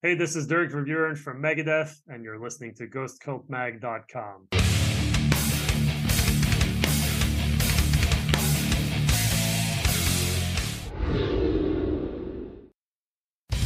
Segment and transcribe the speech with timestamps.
[0.00, 4.46] Hey, this is Dirk Verbeuren from Megadeth, and you're listening to GhostCultMag.com.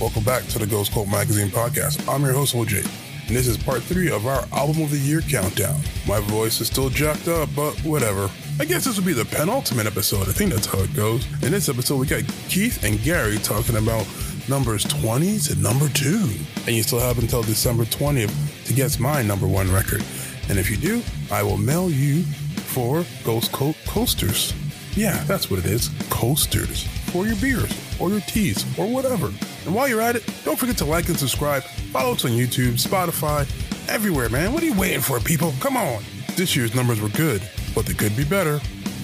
[0.00, 2.08] Welcome back to the Ghost Cult Magazine podcast.
[2.10, 2.78] I'm your host, OJ,
[3.26, 5.82] and this is part three of our Album of the Year countdown.
[6.08, 8.30] My voice is still jacked up, but whatever.
[8.58, 10.30] I guess this will be the penultimate episode.
[10.30, 11.26] I think that's how it goes.
[11.42, 14.06] In this episode, we got Keith and Gary talking about
[14.48, 16.28] numbers 20 to number two.
[16.66, 20.02] And you still have until December 20th to guess my number one record.
[20.48, 24.54] And if you do, I will mail you four Ghost Cult coasters.
[24.94, 29.26] Yeah, that's what it is coasters for your beers or your teas or whatever.
[29.64, 31.62] And while you're at it, don't forget to like and subscribe.
[31.92, 33.46] Follow us on YouTube, Spotify,
[33.88, 34.52] everywhere, man.
[34.52, 35.54] What are you waiting for, people?
[35.60, 36.02] Come on.
[36.36, 37.42] This year's numbers were good,
[37.74, 38.60] but they could be better.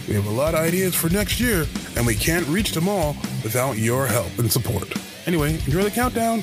[0.08, 1.66] We have a lot of ideas for next year,
[1.96, 4.90] and we can't reach them all without your help and support.
[5.26, 6.42] Anyway, enjoy the countdown.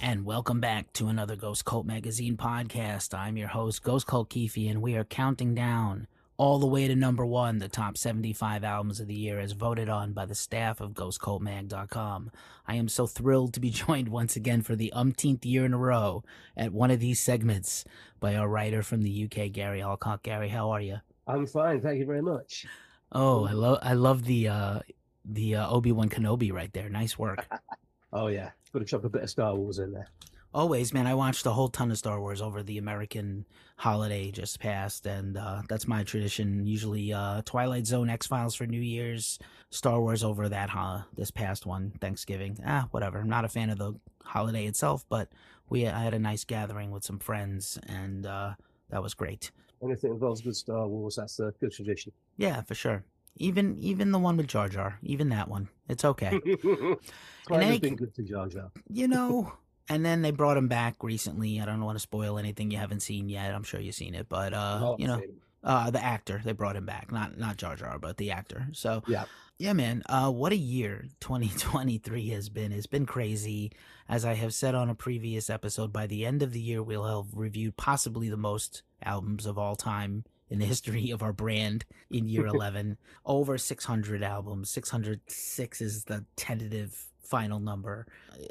[0.00, 3.16] And welcome back to another Ghost Cult Magazine podcast.
[3.16, 6.96] I'm your host, Ghost Cult Keefe, and we are counting down all the way to
[6.96, 10.80] number one, the top 75 albums of the year as voted on by the staff
[10.80, 12.30] of GhostCultMag.com.
[12.66, 15.78] I am so thrilled to be joined once again for the umpteenth year in a
[15.78, 16.24] row
[16.56, 17.84] at one of these segments
[18.18, 20.22] by our writer from the UK, Gary Alcock.
[20.22, 20.98] Gary, how are you?
[21.26, 22.66] I'm fine, thank you very much.
[23.12, 24.78] Oh, I love I love the uh
[25.24, 26.88] the uh, Obi Wan Kenobi right there.
[26.88, 27.46] Nice work.
[28.12, 30.08] oh yeah, got to chop a bit of Star Wars in there.
[30.54, 31.06] Always, man.
[31.06, 35.38] I watched a whole ton of Star Wars over the American holiday just passed, and
[35.38, 36.66] uh, that's my tradition.
[36.66, 39.38] Usually, uh, Twilight Zone, X Files for New Year's,
[39.70, 42.58] Star Wars over that huh, this past one, Thanksgiving.
[42.66, 43.20] Ah, whatever.
[43.20, 45.30] I'm not a fan of the holiday itself, but
[45.70, 48.52] we I had a nice gathering with some friends, and uh,
[48.90, 49.50] that was great.
[49.82, 52.12] Anything involves good Star Wars, that's a good tradition.
[52.36, 53.04] Yeah, for sure.
[53.36, 56.38] Even even the one with Jar Jar, even that one, it's okay.
[57.78, 58.70] Been good to Jar Jar.
[58.88, 59.52] You know,
[59.88, 61.60] and then they brought him back recently.
[61.60, 63.54] I don't want to spoil anything you haven't seen yet.
[63.54, 65.22] I'm sure you've seen it, but uh, oh, you know,
[65.64, 68.68] uh, the actor they brought him back, not not Jar Jar, but the actor.
[68.72, 69.24] So yeah,
[69.58, 70.02] yeah, man.
[70.06, 72.72] Uh, what a year 2023 has been.
[72.72, 73.72] It's been crazy.
[74.08, 77.04] As I have said on a previous episode, by the end of the year, we'll
[77.04, 81.84] have reviewed possibly the most albums of all time in the history of our brand
[82.10, 82.98] in year 11.
[83.24, 84.70] Over 600 albums.
[84.70, 88.06] 606 is the tentative final number.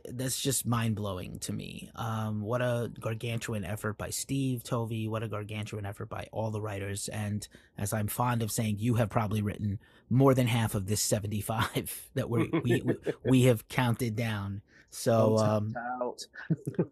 [0.09, 1.91] That's just mind blowing to me.
[1.95, 5.07] Um, what a gargantuan effort by Steve Tovey.
[5.07, 7.07] What a gargantuan effort by all the writers.
[7.07, 7.47] And
[7.77, 9.77] as I'm fond of saying, you have probably written
[10.09, 12.83] more than half of this 75 that we we,
[13.23, 14.63] we have counted down.
[14.93, 15.73] So, um,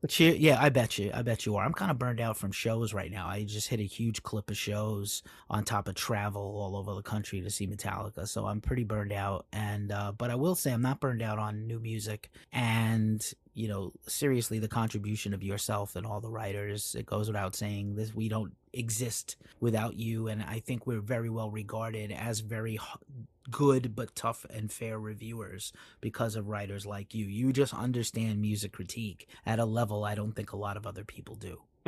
[0.08, 1.66] cheer, yeah, I bet you, I bet you are.
[1.66, 3.28] I'm kind of burned out from shows right now.
[3.28, 7.02] I just hit a huge clip of shows on top of travel all over the
[7.02, 8.26] country to see Metallica.
[8.26, 9.48] So I'm pretty burned out.
[9.52, 12.30] And, uh, but I will say I'm not burned out on new music.
[12.54, 13.22] And,
[13.54, 17.96] you know, seriously, the contribution of yourself and all the writers, it goes without saying
[17.96, 20.30] this, we don't exist without you.
[20.30, 22.80] And I think we're very well regarded as very
[23.50, 27.26] good but tough and fair reviewers because of writers like you.
[27.26, 31.04] You just understand music critique at a level I don't think a lot of other
[31.04, 31.62] people do.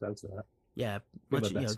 [0.00, 0.44] Thanks for that.
[0.74, 0.98] Yeah,
[1.30, 1.68] much you know,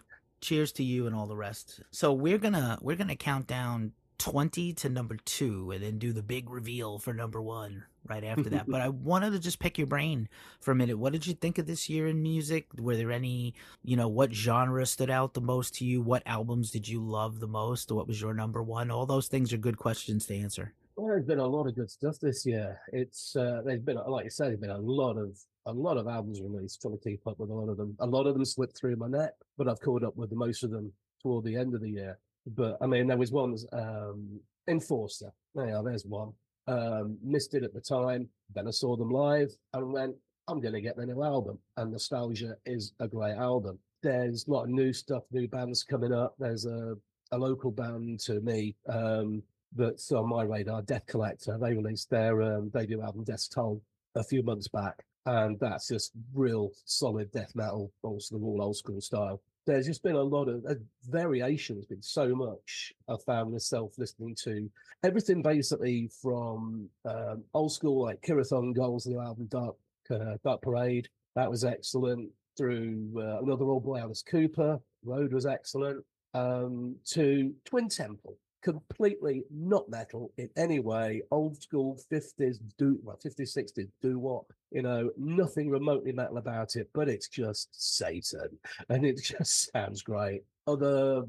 [0.41, 1.81] cheers to you and all the rest.
[1.91, 6.23] So we're gonna we're gonna count down 20 to number two and then do the
[6.23, 8.69] big reveal for number one right after that.
[8.69, 10.29] but I wanted to just pick your brain
[10.61, 10.99] for a minute.
[10.99, 12.67] What did you think of this year in music?
[12.79, 16.03] Were there any, you know, what genre stood out the most to you?
[16.03, 17.91] What albums did you love the most?
[17.91, 18.91] What was your number one?
[18.91, 20.75] All those things are good questions to answer.
[20.97, 22.79] Well, there's been a lot of good stuff this year.
[22.93, 26.07] It's uh, there's been, like you said, there's been a lot of a lot of
[26.07, 26.83] albums released.
[26.83, 27.97] Trying to keep up with a lot of them.
[28.01, 30.71] A lot of them slipped through my net, but I've caught up with most of
[30.71, 30.93] them
[31.23, 32.19] toward the end of the year.
[32.47, 35.33] But I mean, there was ones um, Enforcer.
[35.55, 36.33] Yeah, there's one.
[36.67, 38.29] Um, missed it at the time.
[38.55, 40.15] Then I saw them live and went,
[40.49, 41.59] I'm going to get the new album.
[41.77, 43.79] And Nostalgia is a great album.
[44.03, 46.35] There's a lot of new stuff, new bands coming up.
[46.39, 46.95] There's a,
[47.33, 49.43] a local band to me um,
[49.75, 51.59] that's on my radar, Death Collector.
[51.59, 53.83] They released their um, debut album, Death Toll,
[54.15, 55.05] a few months back.
[55.27, 60.03] And that's just real solid death metal, also the all old school style there's just
[60.03, 60.75] been a lot of uh,
[61.09, 61.77] variation.
[61.77, 64.71] There's been so much I've found myself listening to
[65.05, 69.77] everything basically from um, old school like Kirathon Goals, the album Dark
[70.11, 71.09] uh, Dark Parade.
[71.37, 72.31] That was excellent.
[72.57, 74.79] Through uh, another old boy, Alice Cooper.
[75.05, 76.05] Road was excellent.
[76.35, 81.23] Um, to Twin Temple, completely not metal in any way.
[81.31, 84.45] Old school 50s, do well, 50s, 60s, do what?
[84.71, 88.59] You know, nothing remotely metal about it, but it's just Satan.
[88.89, 90.43] And it just sounds great.
[90.67, 91.25] Other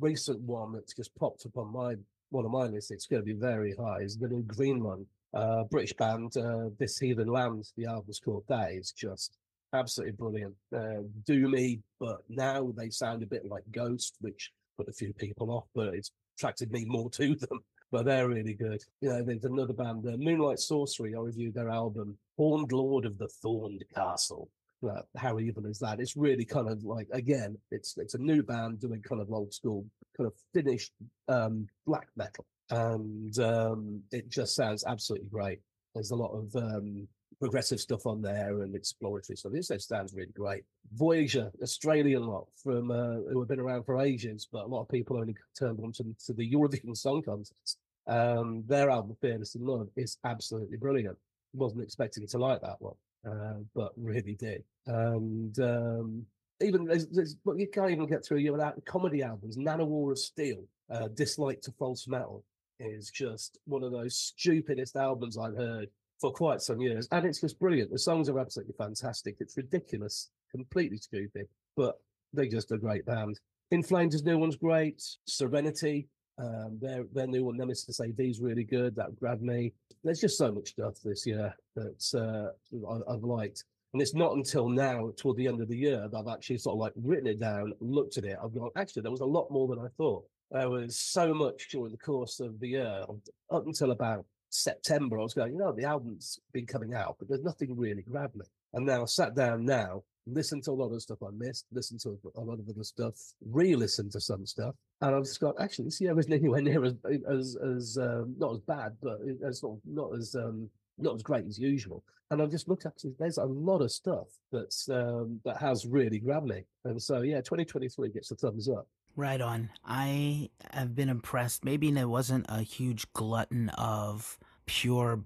[0.00, 1.96] recent one that's just popped up on my
[2.30, 5.06] one of my lists, it's going to be very high, is the new Green Lung
[5.34, 7.70] uh, British band, uh, This Heathen Land.
[7.76, 8.44] The album's called.
[8.48, 9.36] That is just
[9.72, 10.54] absolutely brilliant.
[10.74, 15.50] Uh, doomy, but now they sound a bit like Ghost, which put a few people
[15.50, 17.60] off, but it's attracted me more to them.
[17.92, 18.82] But they're really good.
[19.00, 21.14] You know, there's another band, uh, Moonlight Sorcery.
[21.14, 24.50] I reviewed their album, Horned Lord of the Thorned Castle.
[24.84, 26.00] Uh, how evil is that?
[26.00, 29.54] It's really kind of like again, it's it's a new band doing kind of old
[29.54, 29.86] school,
[30.16, 30.90] kind of finished
[31.28, 35.60] um, black metal, and um, it just sounds absolutely great.
[35.94, 37.06] There's a lot of um,
[37.40, 39.52] progressive stuff on there and exploratory stuff.
[39.52, 40.64] This sounds really great.
[40.94, 44.88] Voyager, Australian lot from uh, who have been around for ages, but a lot of
[44.88, 47.78] people only turned on to, to the Eurovision Song Contest.
[48.06, 51.16] Um, their album Fearless in Love is absolutely brilliant.
[51.54, 52.94] Wasn't expecting to like that one,
[53.26, 54.62] uh, but really did.
[54.86, 56.26] And um,
[56.60, 59.56] even there's, there's, you can't even get through you without comedy albums.
[59.56, 62.44] Nanowar of Steel, uh, Dislike to False Metal
[62.80, 65.88] is just one of those stupidest albums I've heard
[66.20, 67.90] for quite some years, and it's just brilliant.
[67.90, 69.36] The songs are absolutely fantastic.
[69.40, 71.98] It's ridiculous, completely stupid, but
[72.32, 73.38] they're just a great band.
[73.70, 75.02] In Flames' new one's great.
[75.26, 76.08] Serenity,
[76.38, 78.94] um, their their new one, Nemesis AD, is really good.
[78.96, 79.72] That grabbed me.
[80.02, 83.64] There's just so much stuff this year that uh, I, I've liked.
[83.92, 86.74] And it's not until now, toward the end of the year, that I've actually sort
[86.74, 88.36] of like written it down, looked at it.
[88.42, 90.24] I've gone, actually, there was a lot more than I thought.
[90.50, 93.04] There was so much during the course of the year,
[93.52, 94.24] up until about
[94.54, 95.18] September.
[95.18, 98.36] I was going, you know, the album's been coming out, but there's nothing really grabbed
[98.36, 98.44] me.
[98.72, 102.00] And now I sat down now, listened to a lot of stuff I missed, listened
[102.00, 103.14] to a lot of other stuff,
[103.44, 106.94] re-listened to some stuff, and I've just got actually this year isn't anywhere near as
[107.28, 110.68] as as um, not as bad, but it's not not as um,
[110.98, 112.02] not as great as usual.
[112.30, 113.18] And I've just looked at it.
[113.18, 116.64] There's a lot of stuff that's um, that has really grabbed me.
[116.84, 118.88] And so yeah, 2023 gets the thumbs up.
[119.16, 119.70] Right on.
[119.84, 121.64] I have been impressed.
[121.64, 125.20] Maybe there wasn't a huge glutton of pure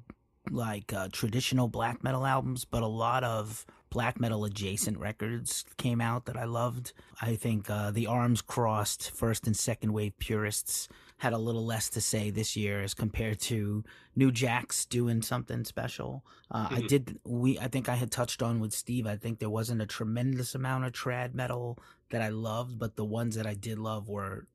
[0.51, 6.01] like uh, traditional black metal albums, but a lot of black metal adjacent records came
[6.01, 6.93] out that I loved.
[7.21, 10.89] I think uh, the Arms Crossed first and second wave purists
[11.19, 13.85] had a little less to say this year as compared to
[14.17, 16.25] New Jack's doing something special.
[16.51, 16.75] Uh, mm-hmm.
[16.75, 19.07] I did we I think I had touched on with Steve.
[19.07, 21.79] I think there wasn't a tremendous amount of trad metal
[22.11, 24.47] that I loved, but the ones that I did love were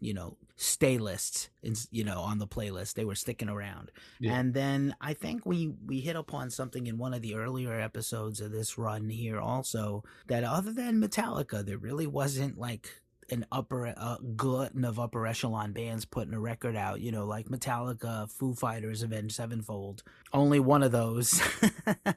[0.00, 1.48] you know stay lists
[1.90, 3.90] you know on the playlist they were sticking around
[4.20, 4.34] yeah.
[4.34, 8.40] and then i think we we hit upon something in one of the earlier episodes
[8.40, 13.94] of this run here also that other than metallica there really wasn't like an upper
[13.96, 18.54] uh, glutton of upper echelon bands putting a record out, you know, like Metallica, Foo
[18.54, 20.02] Fighters, Avenged Sevenfold.
[20.32, 21.40] Only one of those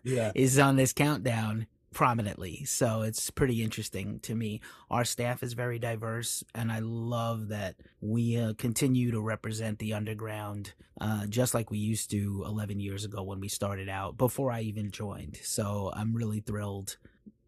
[0.04, 0.32] yeah.
[0.36, 2.64] is on this countdown prominently.
[2.66, 4.62] So it's pretty interesting to me.
[4.90, 9.94] Our staff is very diverse, and I love that we uh, continue to represent the
[9.94, 14.52] underground uh, just like we used to 11 years ago when we started out, before
[14.52, 15.40] I even joined.
[15.44, 16.98] So I'm really thrilled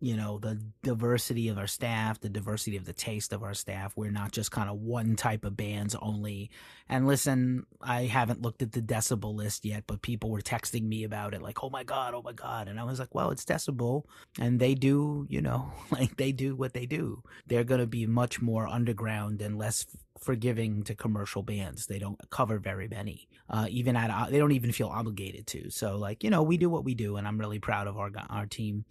[0.03, 3.93] you know the diversity of our staff the diversity of the taste of our staff.
[3.95, 6.51] We're not just kind of one type of bands only.
[6.89, 11.05] And listen i haven't looked at the decibel list yet but people were texting me
[11.05, 12.67] about it like oh my god oh my god.
[12.67, 14.03] And i was like well it's decibel.
[14.37, 17.23] And they do you know like they do what they do.
[17.47, 19.85] They're going to be much more underground and less
[20.19, 21.85] forgiving to commercial bands.
[21.85, 25.69] They don't cover very many uh, even at they don't even feel obligated to.
[25.69, 28.11] So like you know we do what we do and i'm really proud of our
[28.29, 28.83] our team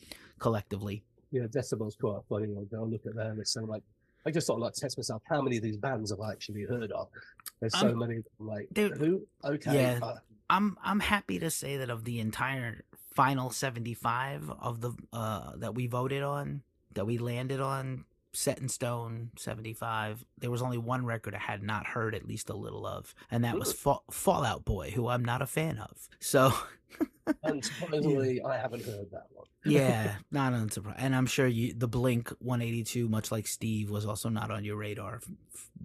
[0.42, 1.04] collectively.
[1.32, 2.54] Yeah, Decibel's quite funny.
[2.74, 3.40] I'll look at them.
[3.40, 3.82] It's so like
[4.24, 5.22] I just sort of like test myself.
[5.28, 7.08] How many of these bands have I actually heard of?
[7.60, 8.20] There's so um, many.
[8.38, 9.26] Like dude, who?
[9.44, 9.74] Okay.
[9.74, 9.98] Yeah.
[10.00, 10.16] Uh,
[10.50, 12.84] I'm I'm happy to say that of the entire
[13.14, 16.62] final 75 of the uh that we voted on,
[16.92, 21.62] that we landed on, set in stone 75 there was only one record i had
[21.62, 25.08] not heard at least a little of and that was Fa- Fall Out Boy who
[25.08, 26.52] i'm not a fan of so
[27.44, 28.46] and surprisingly yeah.
[28.46, 29.46] i haven't heard that one.
[29.64, 34.28] Yeah not unsurprised and i'm sure you the blink 182 much like steve was also
[34.28, 35.20] not on your radar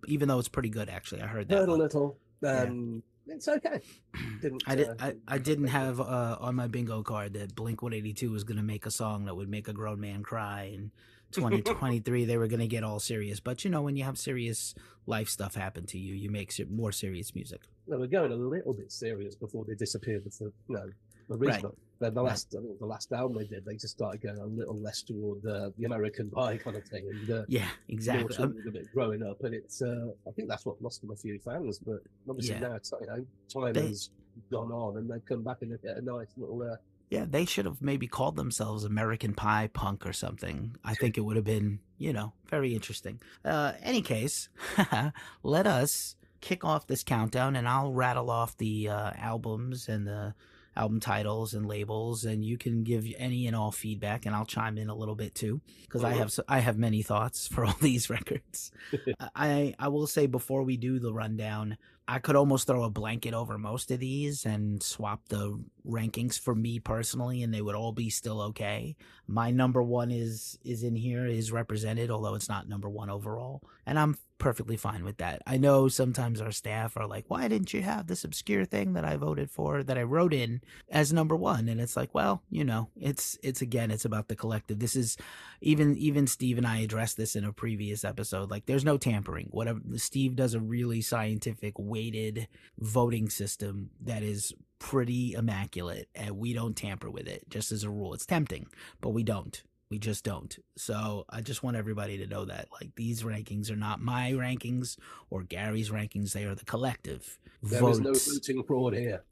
[0.06, 1.22] even though it's pretty good actually.
[1.22, 3.36] I heard that heard a little um yeah.
[3.36, 3.82] it's okay.
[4.42, 7.82] Didn't, I, did, uh, I, I didn't have uh, on my bingo card that blink
[7.82, 10.92] 182 was going to make a song that would make a grown man cry and
[11.34, 13.40] 2023 they were going to get all serious.
[13.40, 14.74] But you know when you have serious
[15.06, 17.62] life stuff happen to you you make more serious music.
[17.88, 20.90] They were going a little bit serious before they disappeared with the you know
[21.30, 21.74] original right.
[22.00, 22.56] then the last.
[22.58, 25.46] I mean, the last album they did they just started going a little less toward
[25.46, 29.24] uh, the american pie kind of thing and uh, yeah exactly um, a bit growing
[29.24, 32.56] up and it's uh, i think that's what lost them a few fans but obviously
[32.56, 32.62] yeah.
[32.62, 34.10] now it's you know time they, has
[34.52, 36.76] gone on and they've come back and get a nice little uh,
[37.10, 40.76] yeah, they should have maybe called themselves American Pie Punk or something.
[40.84, 43.22] I think it would have been, you know, very interesting.
[43.46, 44.50] Uh, any case,
[45.44, 50.34] let us kick off this countdown, and I'll rattle off the uh, albums and the
[50.78, 54.78] album titles and labels, and you can give any and all feedback, and I'll chime
[54.78, 58.10] in a little bit too, because I have I have many thoughts for all these
[58.10, 58.72] records.
[59.36, 63.34] I I will say before we do the rundown, I could almost throw a blanket
[63.34, 67.92] over most of these and swap the rankings for me personally, and they would all
[67.92, 68.96] be still okay.
[69.28, 73.62] My number one is is in here, is represented, although it's not number one overall,
[73.86, 75.42] and I'm perfectly fine with that.
[75.48, 79.06] I know sometimes our staff are like, "Why didn't you have this obscure thing that
[79.06, 82.64] I voted for that I wrote in as number one?" And it's like, well, you
[82.64, 84.80] know, it's it's again, it's about the collective.
[84.80, 85.18] This is
[85.62, 88.52] even even Steve and I addressed this in a previous episode.
[88.52, 89.48] Like, there's no tampering.
[89.52, 96.54] Whatever Steve does a really scientific weighted voting system that is pretty immaculate and we
[96.54, 98.14] don't tamper with it just as a rule.
[98.14, 98.68] It's tempting
[99.02, 99.62] but we don't.
[99.90, 100.58] We just don't.
[100.76, 104.98] So i just want everybody to know that like these rankings are not my rankings
[105.30, 106.34] or gary's rankings.
[106.34, 109.24] They are the collective There votes is no voting fraud here.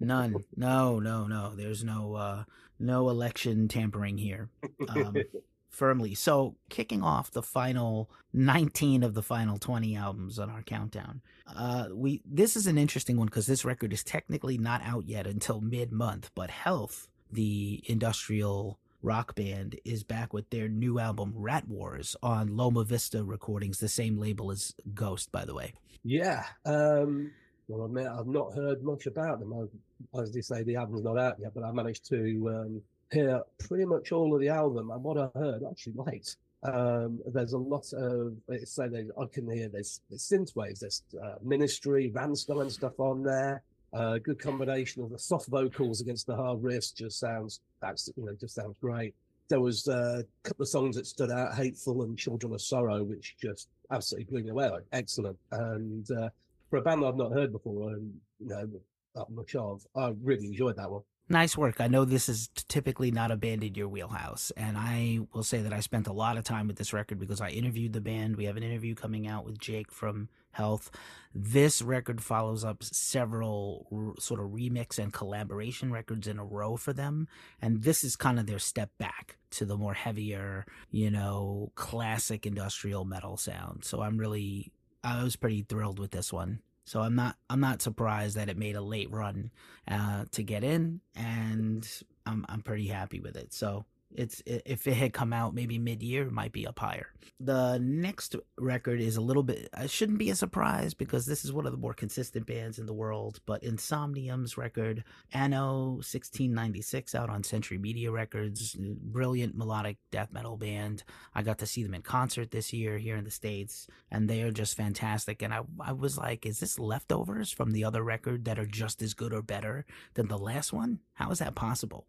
[0.00, 0.36] none.
[0.56, 1.54] No no no.
[1.54, 2.44] There's no uh
[2.78, 4.48] no election tampering here.
[4.88, 5.16] Um
[5.70, 6.14] firmly.
[6.14, 11.22] So, kicking off the final 19 of the final 20 albums on our countdown.
[11.54, 15.26] Uh we this is an interesting one cuz this record is technically not out yet
[15.26, 21.68] until mid-month, but Health, the industrial rock band is back with their new album Rat
[21.68, 25.72] Wars on Loma Vista Recordings, the same label as Ghost by the way.
[26.04, 26.44] Yeah.
[26.64, 27.32] Um,
[27.68, 29.52] well, I admit I've not heard much about them.
[29.52, 33.42] I, as they say, the album's not out yet, but I managed to um, hear
[33.58, 34.90] pretty much all of the album.
[34.90, 36.36] And what I heard, actually liked.
[36.62, 38.34] Um, there's a lot of,
[38.64, 43.22] say, there's, I can hear there's, there's synth waves, there's uh, Ministry, Rammstein stuff on
[43.22, 43.62] there.
[43.92, 48.24] Uh, good combination of the soft vocals against the hard riffs just sounds, that's, you
[48.24, 49.14] know, just sounds great.
[49.48, 53.02] There was uh, a couple of songs that stood out, Hateful and Children of Sorrow,
[53.02, 54.70] which just absolutely blew me away.
[54.92, 55.38] Excellent.
[55.52, 56.28] And uh,
[56.68, 58.68] for a band I've not heard before and you know
[59.16, 61.02] not much of, I really enjoyed that one.
[61.30, 61.78] Nice work.
[61.78, 65.60] I know this is typically not a band in your wheelhouse, and I will say
[65.60, 68.36] that I spent a lot of time with this record because I interviewed the band.
[68.36, 70.90] We have an interview coming out with Jake from Health.
[71.34, 76.78] This record follows up several r- sort of remix and collaboration records in a row
[76.78, 77.28] for them,
[77.60, 82.46] and this is kind of their step back to the more heavier, you know, classic
[82.46, 83.84] industrial metal sound.
[83.84, 84.72] So I'm really,
[85.04, 86.60] I was pretty thrilled with this one.
[86.88, 89.50] So I'm not I'm not surprised that it made a late run
[89.86, 91.86] uh, to get in, and
[92.24, 93.52] I'm I'm pretty happy with it.
[93.52, 93.84] So
[94.14, 97.08] it's if it had come out maybe mid year, it might be up higher.
[97.40, 99.68] The next record is a little bit.
[99.76, 102.86] It shouldn't be a surprise because this is one of the more consistent bands in
[102.86, 103.40] the world.
[103.46, 111.04] But Insomnium's record, Anno 1696, out on Century Media Records, brilliant melodic death metal band.
[111.34, 114.42] I got to see them in concert this year here in the states, and they
[114.42, 115.42] are just fantastic.
[115.42, 119.02] And I I was like, is this leftovers from the other record that are just
[119.02, 119.84] as good or better
[120.14, 121.00] than the last one?
[121.14, 122.06] How is that possible?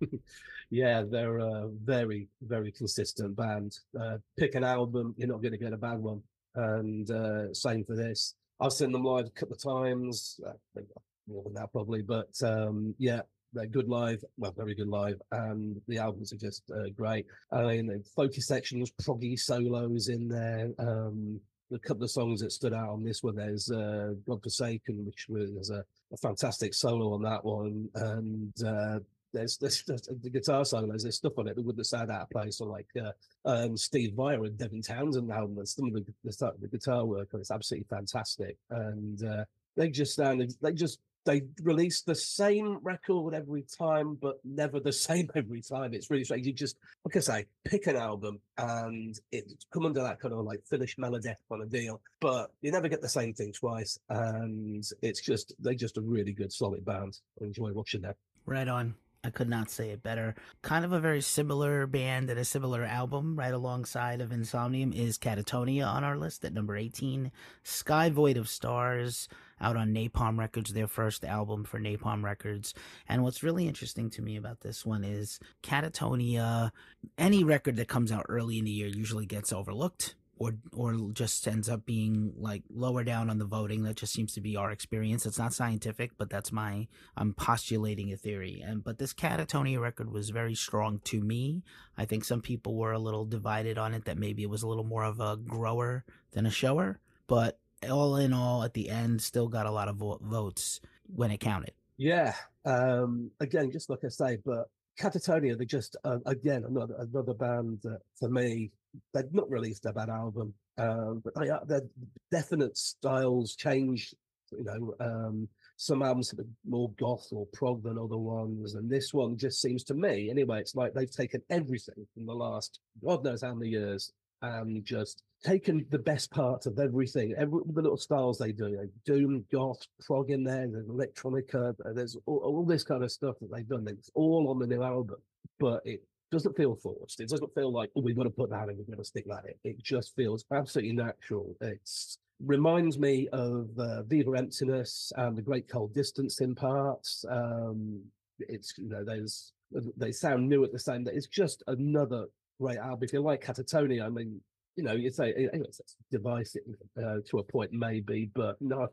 [0.70, 3.78] yeah, they're a very, very consistent band.
[3.98, 6.22] Uh, pick an album, you're not going to get a bad one.
[6.54, 8.34] And uh, same for this.
[8.60, 10.80] I've seen them live a couple of times, uh,
[11.28, 13.20] more than that probably, but um, yeah,
[13.52, 17.26] they're good live, well, very good live, and the albums are just uh, great.
[17.52, 20.70] I mean, the focus sections, proggy solos in there.
[20.78, 21.40] Um,
[21.72, 23.34] a couple of songs that stood out on this one.
[23.34, 29.00] There's uh, God Forsaken, which was a, a fantastic solo on that one, and uh,
[29.36, 32.30] there's, there's, there's the guitar solos, there's stuff on it that wouldn't sound out of
[32.30, 33.12] place, or like uh,
[33.44, 37.28] um, Steve Vai and Devin Townsend album, and some of the, the, the guitar work
[37.34, 39.44] on it's absolutely fantastic, and uh,
[39.76, 44.92] they just sounded, they just they release the same record every time, but never the
[45.08, 45.92] same every time.
[45.92, 46.46] It's really strange.
[46.46, 50.44] You just, like I say, pick an album and it come under that kind of
[50.44, 53.98] like finished melodeath kind of deal, but you never get the same thing twice.
[54.08, 57.18] And it's just, they're just a really good, solid band.
[57.42, 58.14] I enjoy watching them.
[58.46, 58.94] Right on.
[59.26, 60.36] I could not say it better.
[60.62, 65.18] Kind of a very similar band and a similar album right alongside of Insomnium is
[65.18, 67.32] Katatonia on our list at number 18.
[67.64, 69.28] Sky Void of Stars
[69.60, 72.72] out on Napalm Records, their first album for Napalm Records.
[73.08, 76.70] And what's really interesting to me about this one is Katatonia,
[77.18, 81.46] any record that comes out early in the year usually gets overlooked or or just
[81.48, 83.82] ends up being like lower down on the voting.
[83.82, 85.26] That just seems to be our experience.
[85.26, 88.62] It's not scientific, but that's my I'm postulating a theory.
[88.64, 91.62] And but this Katatonia record was very strong to me.
[91.96, 94.68] I think some people were a little divided on it that maybe it was a
[94.68, 96.98] little more of a grower than a shower.
[97.26, 97.58] But
[97.90, 101.38] all in all, at the end, still got a lot of vo- votes when it
[101.38, 101.72] counted.
[101.96, 102.34] Yeah.
[102.64, 107.80] Um, again, just like I say, but Katatonia, they just uh, again another another band
[107.82, 108.70] that for me
[109.14, 110.54] they've not released a bad album.
[110.78, 111.82] Um, but they are, their
[112.30, 114.14] definite styles change.
[114.52, 119.12] You know, um, some albums are more goth or prog than other ones, and this
[119.12, 123.24] one just seems to me, anyway, it's like they've taken everything from the last God
[123.24, 124.12] knows how many years
[124.42, 128.90] and just taken the best part of everything, every the little styles they do, like
[129.04, 133.50] doom, goth, prog in there, there's electronica, there's all, all, this kind of stuff that
[133.52, 133.86] they've done.
[133.88, 135.16] It's all on the new album,
[135.58, 137.20] but it doesn't feel forced.
[137.20, 139.26] It doesn't feel like, oh, we've got to put that in, we've got to stick
[139.28, 139.54] that in.
[139.70, 141.56] It just feels absolutely natural.
[141.60, 147.24] It's reminds me of uh, Viva Emptiness and The Great Cold Distance in parts.
[147.30, 148.02] Um,
[148.38, 149.52] it's, you know, there's,
[149.96, 152.26] they sound new at the same, it's just another
[152.60, 153.04] great album.
[153.04, 154.40] If you like Katatonia, I mean,
[154.76, 155.80] you know, you say it's
[156.10, 156.62] divisive
[156.98, 158.88] uh, to a point, maybe, but no,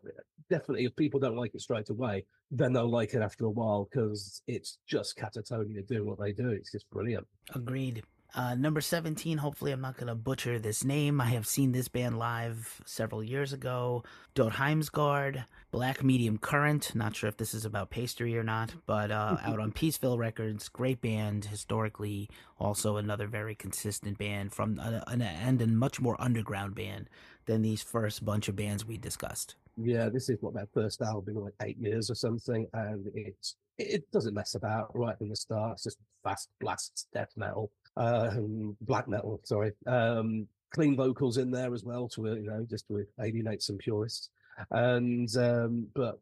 [0.50, 0.86] definitely.
[0.86, 4.42] If people don't like it straight away, then they'll like it after a while because
[4.48, 6.50] it's just Katatonia doing what they do.
[6.50, 7.28] It's just brilliant.
[7.54, 8.02] Agreed.
[8.36, 11.22] Uh, number 17, hopefully I'm not going to butcher this name.
[11.22, 14.04] I have seen this band live several years ago.
[14.34, 16.96] Dødheimsgard Black Medium Current.
[16.96, 20.68] Not sure if this is about pastry or not, but uh, out on Peaceville Records.
[20.68, 22.28] Great band, historically.
[22.60, 27.10] Also another very consistent band from uh, an, and a much more underground band
[27.46, 29.56] than these first bunch of bands we discussed.
[29.78, 34.10] Yeah, this is what their first album, like eight years or something, and it's it
[34.12, 35.74] doesn't mess about right from the start.
[35.74, 39.72] It's just fast blasts, death metal um, black metal, sorry.
[39.86, 44.30] Um, clean vocals in there as well to you know just to alienate some purists,
[44.72, 46.20] and um, but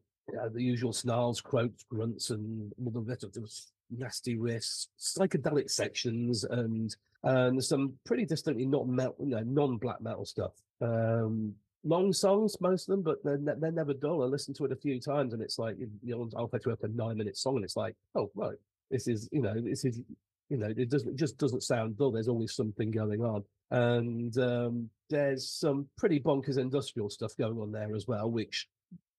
[0.53, 3.35] the usual snarls, croaks, grunts, and all the bit of
[3.89, 10.25] nasty riffs, psychedelic sections, and and some pretty distinctly not metal, you know, non-black metal
[10.25, 10.53] stuff.
[10.81, 14.23] Um, long songs, most of them, but they're, they're never dull.
[14.23, 16.77] I listened to it a few times, and it's like you know, I'll play through
[16.81, 18.57] a nine-minute song, and it's like, oh right,
[18.89, 20.01] this is you know, this is
[20.51, 22.11] you know, it doesn't it just doesn't sound dull.
[22.11, 27.71] There's always something going on, and um, there's some pretty bonkers industrial stuff going on
[27.71, 28.67] there as well, which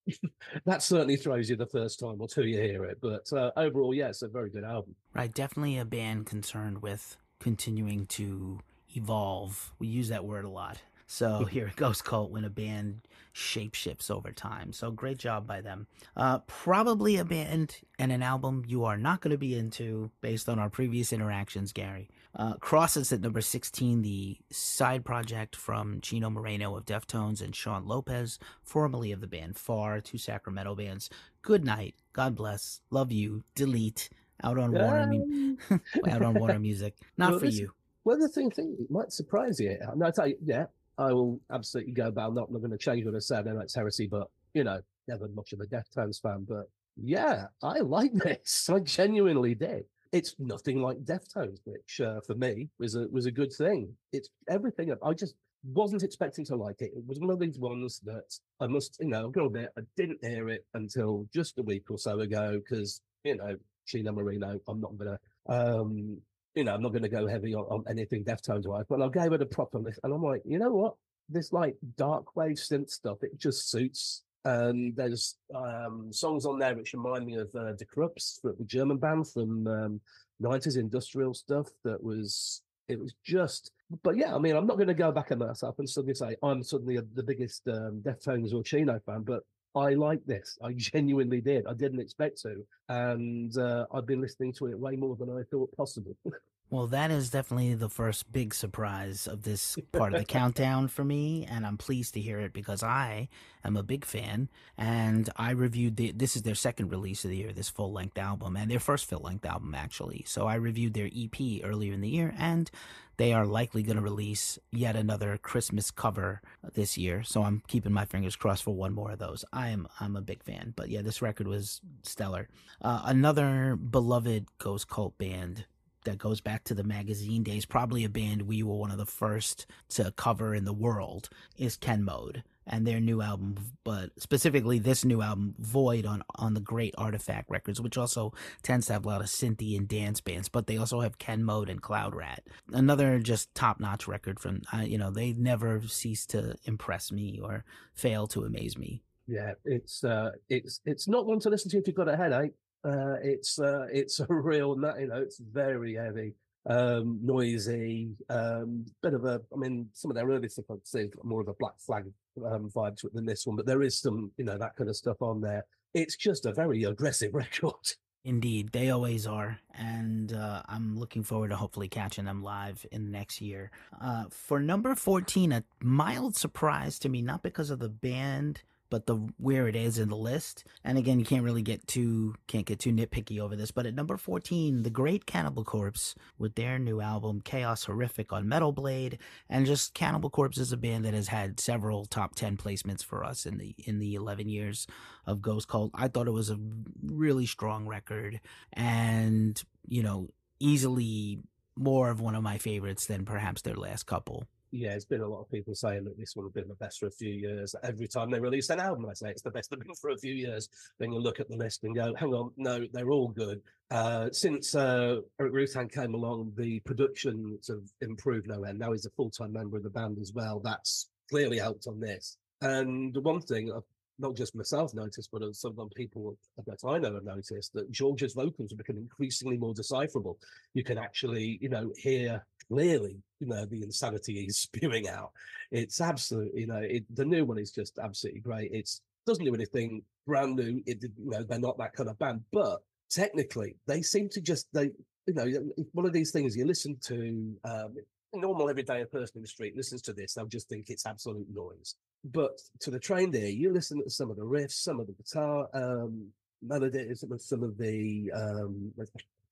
[0.66, 2.98] that certainly throws you the first time or two you hear it.
[3.00, 4.94] But uh, overall, yeah, it's a very good album.
[5.14, 8.60] Right, definitely a band concerned with continuing to
[8.94, 9.72] evolve.
[9.78, 10.82] We use that word a lot.
[11.12, 13.02] So here it goes, Cult, when a band
[13.34, 14.72] shapeshifts over time.
[14.72, 15.86] So great job by them.
[16.16, 20.48] Uh, probably a band and an album you are not going to be into based
[20.48, 22.08] on our previous interactions, Gary.
[22.34, 27.86] Uh, Crosses at number 16, the side project from Chino Moreno of Deftones and Shaun
[27.86, 31.10] Lopez, formerly of the band Far, two Sacramento bands.
[31.42, 31.94] Good night.
[32.14, 32.80] God bless.
[32.90, 33.44] Love you.
[33.54, 34.08] Delete.
[34.42, 35.56] Out on Warner,
[36.08, 36.96] out on Warner Music.
[37.18, 37.70] Not well, for this, you.
[38.02, 39.76] Well, the thing, thing it might surprise you.
[39.94, 40.66] No, I tell you, yeah,
[40.98, 42.28] I will absolutely go about.
[42.28, 43.48] I'm not, not going to change what I said.
[43.48, 46.46] I know it's heresy, but you know, never much of a Deftones fan.
[46.48, 48.68] But yeah, I like this.
[48.72, 49.84] I genuinely did.
[50.12, 53.94] It's nothing like Deftones, which uh, for me was a was a good thing.
[54.12, 54.94] It's everything.
[55.02, 56.92] I just wasn't expecting to like it.
[56.94, 59.70] It was one of these ones that I must, you know, go a bit.
[59.78, 64.12] I didn't hear it until just a week or so ago because you know, Chino
[64.12, 64.60] Moreno.
[64.68, 66.18] I'm not gonna um
[66.54, 69.08] you know, I'm not going to go heavy on, on anything Deftones wise, but I
[69.08, 70.94] gave it a proper list, and I'm like, you know what?
[71.28, 74.22] This like dark wave synth stuff, it just suits.
[74.44, 78.96] And there's um, songs on there which remind me of uh, Die Krupps, the German
[78.96, 80.00] band from um,
[80.42, 81.68] 90s industrial stuff.
[81.84, 83.70] That was it was just.
[84.02, 86.36] But yeah, I mean, I'm not going to go back on myself and suddenly say
[86.42, 90.58] I'm suddenly the biggest um, Deftones or Chino fan, but I like this.
[90.62, 91.66] I genuinely did.
[91.66, 92.64] I didn't expect to.
[92.88, 96.16] And uh, I've been listening to it way more than I thought possible.
[96.72, 101.04] Well, that is definitely the first big surprise of this part of the countdown for
[101.04, 103.28] me, and I'm pleased to hear it because I
[103.62, 104.48] am a big fan.
[104.78, 108.16] And I reviewed the, this is their second release of the year, this full length
[108.16, 110.24] album, and their first full length album actually.
[110.26, 112.70] So I reviewed their EP earlier in the year, and
[113.18, 116.40] they are likely going to release yet another Christmas cover
[116.72, 117.22] this year.
[117.22, 119.44] So I'm keeping my fingers crossed for one more of those.
[119.52, 122.48] I am I'm a big fan, but yeah, this record was stellar.
[122.80, 125.66] Uh, another beloved ghost cult band
[126.04, 129.06] that goes back to the magazine days, probably a band we were one of the
[129.06, 134.78] first to cover in the world, is Ken Mode and their new album, but specifically
[134.78, 139.04] this new album, Void, on on the Great Artoffact Records, which also tends to have
[139.04, 142.14] a lot of synthy and dance bands, but they also have Ken Mode and Cloud
[142.14, 144.62] Rat, another just top notch record from.
[144.72, 149.02] Uh, you know, they never cease to impress me or fail to amaze me.
[149.26, 152.52] Yeah, it's uh, it's it's not one to listen to if you've got a headache.
[152.84, 156.34] Uh, it's uh, it's a real, you know, it's very heavy,
[156.66, 159.40] um, noisy, um, bit of a.
[159.52, 162.06] I mean, some of their early stuff I'd say more of a Black Flag
[162.44, 164.90] um, vibe to it than this one, but there is some, you know, that kind
[164.90, 165.64] of stuff on there.
[165.94, 167.94] It's just a very aggressive record.
[168.24, 173.04] Indeed, they always are, and uh, I'm looking forward to hopefully catching them live in
[173.04, 173.72] the next year.
[174.00, 179.06] Uh, for number 14, a mild surprise to me, not because of the band but
[179.06, 180.64] the where it is in the list.
[180.84, 183.70] And again, you can't really get too can't get too nitpicky over this.
[183.70, 188.46] But at number 14, the Great Cannibal Corpse with their new album Chaos Horrific on
[188.46, 189.16] Metal Blade,
[189.48, 193.24] and just Cannibal Corpse is a band that has had several top 10 placements for
[193.24, 194.86] us in the in the 11 years
[195.26, 195.90] of Ghost Cult.
[195.94, 196.58] I thought it was a
[197.02, 198.40] really strong record,
[198.74, 200.28] and you know
[200.60, 201.40] easily
[201.76, 205.28] more of one of my favorites than perhaps their last couple yeah, it's been a
[205.28, 207.74] lot of people saying that this will have been the best for a few years.
[207.82, 210.16] Every time they release an album, I say it's the best they've been for a
[210.16, 210.70] few years.
[210.98, 213.60] Then you look at the list and go, hang on, no, they're all good.
[213.90, 218.78] Uh, since uh, Erik Rutan came along, the production have improved no end.
[218.78, 220.60] Now he's a full time member of the band as well.
[220.64, 222.38] That's clearly helped on this.
[222.62, 223.82] And one thing I've
[224.18, 228.70] not just myself noticed, but some people that I know have noticed that George's vocals
[228.70, 230.38] have become increasingly more decipherable.
[230.74, 235.32] You can actually, you know, hear clearly, you know, the insanity he's spewing out.
[235.70, 238.70] It's absolutely, you know, it, the new one is just absolutely great.
[238.72, 240.82] It's doesn't do anything brand new.
[240.86, 242.80] It, you know, they're not that kind of band, but
[243.10, 244.90] technically, they seem to just they,
[245.26, 245.46] you know,
[245.92, 247.54] one of these things you listen to.
[247.64, 247.94] Um,
[248.34, 251.96] normal everyday person in the street listens to this, they'll just think it's absolute noise.
[252.24, 255.12] But to the trained ear, you listen to some of the riffs, some of the
[255.12, 256.28] guitar um,
[256.62, 258.90] melodies, some of, some of the um,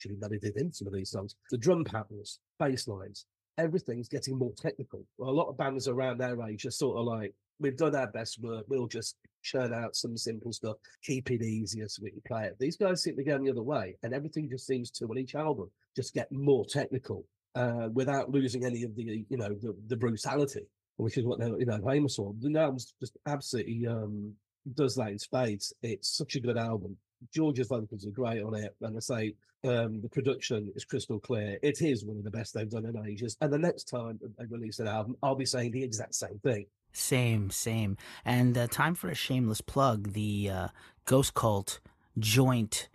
[0.00, 3.26] actually melodied in some of these songs, the drum patterns, bass lines,
[3.58, 5.04] everything's getting more technical.
[5.18, 8.06] Well, a lot of bands around their age are sort of like, we've done our
[8.06, 12.22] best work, we'll just churn out some simple stuff, keep it easier so we can
[12.26, 12.56] play it.
[12.58, 15.34] These guys seem to go the other way, and everything just seems to, on each
[15.34, 19.96] album, just get more technical uh, without losing any of the, you know, the, the
[19.96, 22.34] brutality which is what they're you know famous for.
[22.38, 24.34] The album's just absolutely um,
[24.74, 25.72] does that in spades.
[25.82, 26.98] It's such a good album.
[27.34, 31.58] George's vocals are great on it, and I say um, the production is crystal clear.
[31.62, 33.36] It is one of the best they've done in ages.
[33.40, 36.66] And the next time they release an album, I'll be saying the exact same thing.
[36.92, 37.96] Same, same.
[38.24, 40.68] And uh, time for a shameless plug: the uh,
[41.04, 41.80] Ghost Cult
[42.18, 42.88] joint,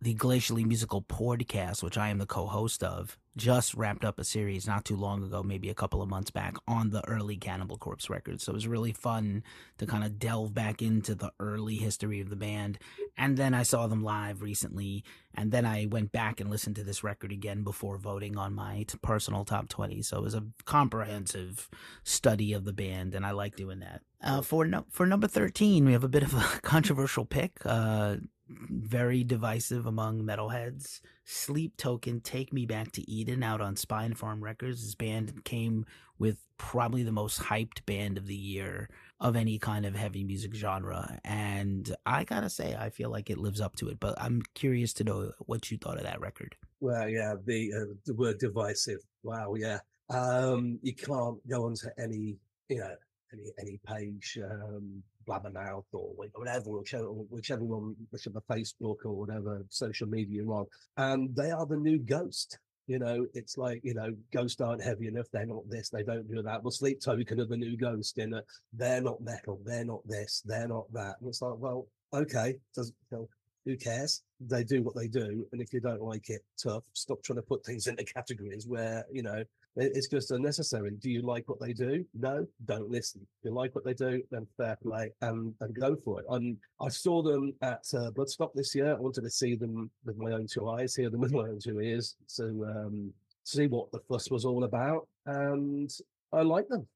[0.00, 4.66] the Glacially Musical podcast, which I am the co-host of just wrapped up a series
[4.66, 8.08] not too long ago, maybe a couple of months back, on the early Cannibal Corpse
[8.08, 8.44] records.
[8.44, 9.42] So it was really fun
[9.78, 12.78] to kind of delve back into the early history of the band.
[13.16, 16.84] And then I saw them live recently, and then I went back and listened to
[16.84, 20.02] this record again before voting on my t- personal top 20.
[20.02, 21.68] So it was a comprehensive
[22.04, 24.02] study of the band, and I like doing that.
[24.22, 27.52] Uh, for no- for number 13, we have a bit of a controversial pick.
[27.64, 28.16] Uh,
[28.48, 31.00] very divisive among metalheads.
[31.24, 34.82] Sleep Token, Take Me Back to Eden, out on Spinefarm Records.
[34.82, 35.84] This band came
[36.18, 38.88] with probably the most hyped band of the year
[39.20, 41.18] of any kind of heavy music genre.
[41.24, 44.00] And I gotta say, I feel like it lives up to it.
[44.00, 46.56] But I'm curious to know what you thought of that record.
[46.80, 49.00] Well, yeah, the uh, the word divisive.
[49.22, 49.78] Wow, yeah.
[50.10, 52.36] Um, you can't go onto any,
[52.68, 52.94] you know,
[53.32, 60.08] any any page um, Blabbermouth or whatever, whichever, whichever one, whichever Facebook or whatever social
[60.08, 62.58] media you're on, and they are the new ghost.
[62.86, 65.26] You know, it's like you know, ghosts aren't heavy enough.
[65.30, 65.90] They're not this.
[65.90, 66.62] They don't do that.
[66.62, 68.16] Well, Sleep Token are the new ghost.
[68.16, 69.60] In it, they're not metal.
[69.64, 70.42] They're not this.
[70.44, 71.16] They're not that.
[71.20, 73.28] And it's like, well, okay, does you know,
[73.66, 74.22] who cares?
[74.40, 76.84] They do what they do, and if you don't like it, tough.
[76.94, 79.44] Stop trying to put things into categories where you know
[79.78, 80.90] it's just unnecessary.
[80.90, 82.04] Do you like what they do?
[82.14, 83.20] No, don't listen.
[83.22, 86.26] If you like what they do, then fair play and, and go for it.
[86.30, 88.96] And I saw them at uh, Bloodstock this year.
[88.96, 91.60] I wanted to see them with my own two eyes, hear them with my own
[91.60, 93.12] two ears, to um,
[93.44, 95.06] see what the fuss was all about.
[95.26, 95.90] And
[96.32, 96.86] I like them.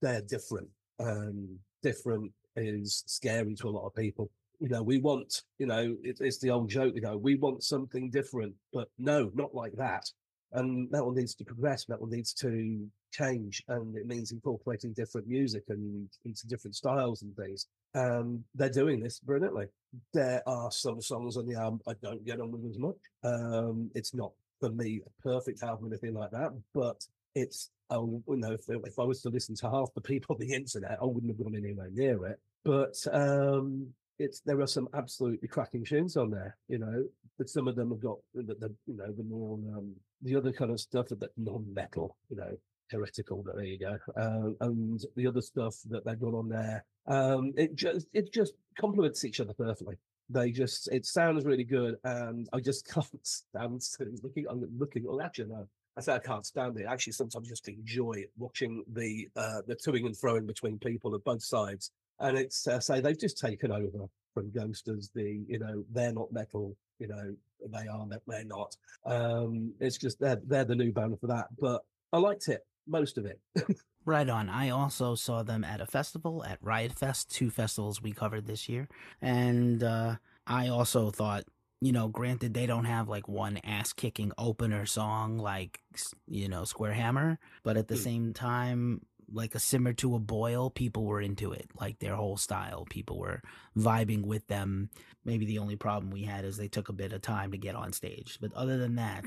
[0.00, 0.68] They're different.
[0.98, 4.30] Um, different is scary to a lot of people
[4.62, 7.64] you know, we want, you know, it, it's the old joke, you know, we want
[7.64, 10.04] something different, but no, not like that
[10.52, 15.64] and metal needs to progress metal needs to change and it means incorporating different music
[15.68, 17.66] and into different styles and things.
[17.94, 19.66] And they're doing this brilliantly.
[20.12, 22.96] There are some songs on the album i don't get on with as much.
[23.24, 27.02] Um, it's not for me a perfect album or anything like that but
[27.34, 30.46] it's oh you know if, if i was to listen to half the people on
[30.46, 32.38] the internet i wouldn't have gone anywhere near it.
[32.64, 37.04] But um, it's there are some absolutely cracking tunes on there, you know.
[37.38, 40.52] But some of them have got the, the you know the more um, the other
[40.52, 42.56] kind of stuff that non-metal, you know,
[42.90, 43.42] heretical.
[43.44, 46.84] But there you go, um, and the other stuff that they've got on there.
[47.06, 49.96] Um, it just it just complements each other perfectly.
[50.28, 53.82] They just it sounds really good, and I just can't stand
[54.22, 54.46] looking.
[54.48, 55.04] I'm looking.
[55.04, 55.66] Well, actually, no.
[55.96, 56.86] I say I can't stand it.
[56.88, 61.42] Actually, sometimes just enjoy watching the uh, the toing and throwing between people of both
[61.42, 65.82] sides and it's uh, say they've just taken over from Ghost as the you know
[65.90, 67.34] they're not metal, you know
[67.68, 68.76] they are they're not.
[69.06, 73.18] Um, it's just they're they're the new band for that, but I liked it most
[73.18, 73.40] of it.
[74.06, 74.48] Right on.
[74.48, 78.66] I also saw them at a festival at Riot Fest, two festivals we covered this
[78.68, 78.88] year.
[79.20, 81.44] And uh, I also thought,
[81.82, 85.80] you know, granted, they don't have like one ass kicking opener song like,
[86.26, 88.02] you know, Square Hammer, but at the Mm.
[88.02, 91.70] same time, like a simmer to a boil, people were into it.
[91.78, 93.42] Like their whole style, people were
[93.76, 94.90] vibing with them.
[95.24, 97.76] Maybe the only problem we had is they took a bit of time to get
[97.76, 98.38] on stage.
[98.40, 99.24] But other than that,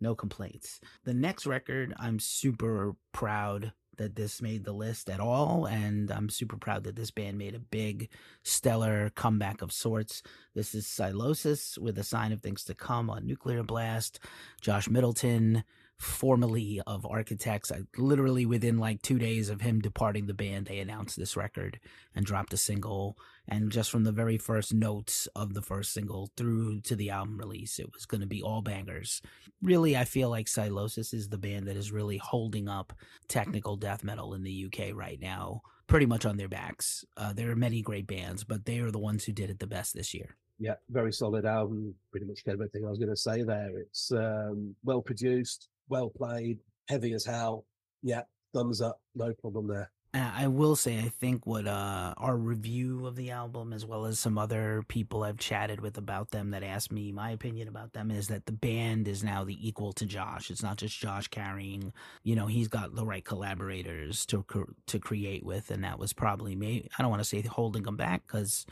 [0.00, 0.80] no complaints.
[1.04, 6.28] The next record, I'm super proud that this made the list at all, and I'm
[6.28, 8.10] super proud that this band made a big,
[8.42, 10.22] stellar comeback of sorts.
[10.54, 14.20] This is Sylosis with a sign of things to come on Nuclear Blast.
[14.60, 15.64] Josh Middleton,
[15.98, 20.78] formerly of Architects, I, literally within like two days of him departing the band, they
[20.78, 21.80] announced this record
[22.14, 23.16] and dropped a single.
[23.48, 27.38] And just from the very first notes of the first single through to the album
[27.38, 29.22] release, it was going to be all bangers
[29.62, 32.92] really, I feel like Sylosis is the band that is really holding up
[33.28, 37.04] technical death metal in the UK right now, pretty much on their backs.
[37.16, 39.66] Uh, there are many great bands, but they are the ones who did it the
[39.66, 40.36] best this year.
[40.58, 41.94] Yeah, very solid album.
[42.10, 43.78] Pretty much everything I was going to say there.
[43.78, 47.64] It's um, well produced, well played, heavy as hell.
[48.02, 48.22] Yeah,
[48.54, 49.90] thumbs up, no problem there.
[50.16, 54.06] Uh, I will say, I think what uh, our review of the album, as well
[54.06, 57.92] as some other people I've chatted with about them that asked me my opinion about
[57.92, 60.50] them, is that the band is now the equal to Josh.
[60.50, 61.92] It's not just Josh carrying.
[62.22, 64.44] You know, he's got the right collaborators to
[64.86, 67.96] to create with, and that was probably maybe I don't want to say holding them
[67.96, 68.64] back because